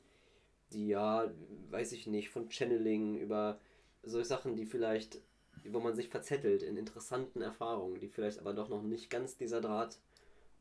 die 0.72 0.88
ja, 0.88 1.30
weiß 1.70 1.92
ich 1.92 2.06
nicht, 2.06 2.30
von 2.30 2.50
Channeling 2.50 3.18
über 3.18 3.58
solche 4.02 4.28
Sachen, 4.28 4.56
die 4.56 4.66
vielleicht, 4.66 5.20
wo 5.64 5.80
man 5.80 5.94
sich 5.94 6.08
verzettelt 6.08 6.62
in 6.62 6.76
interessanten 6.76 7.42
Erfahrungen, 7.42 8.00
die 8.00 8.08
vielleicht 8.08 8.38
aber 8.38 8.54
doch 8.54 8.68
noch 8.68 8.82
nicht 8.82 9.10
ganz 9.10 9.36
dieser 9.36 9.60
Draht 9.60 9.98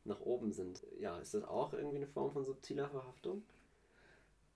nach 0.05 0.19
oben 0.21 0.51
sind. 0.51 0.85
Ja, 0.99 1.19
ist 1.19 1.33
das 1.33 1.43
auch 1.43 1.73
irgendwie 1.73 1.97
eine 1.97 2.07
Form 2.07 2.31
von 2.31 2.45
subtiler 2.45 2.89
Verhaftung? 2.89 3.43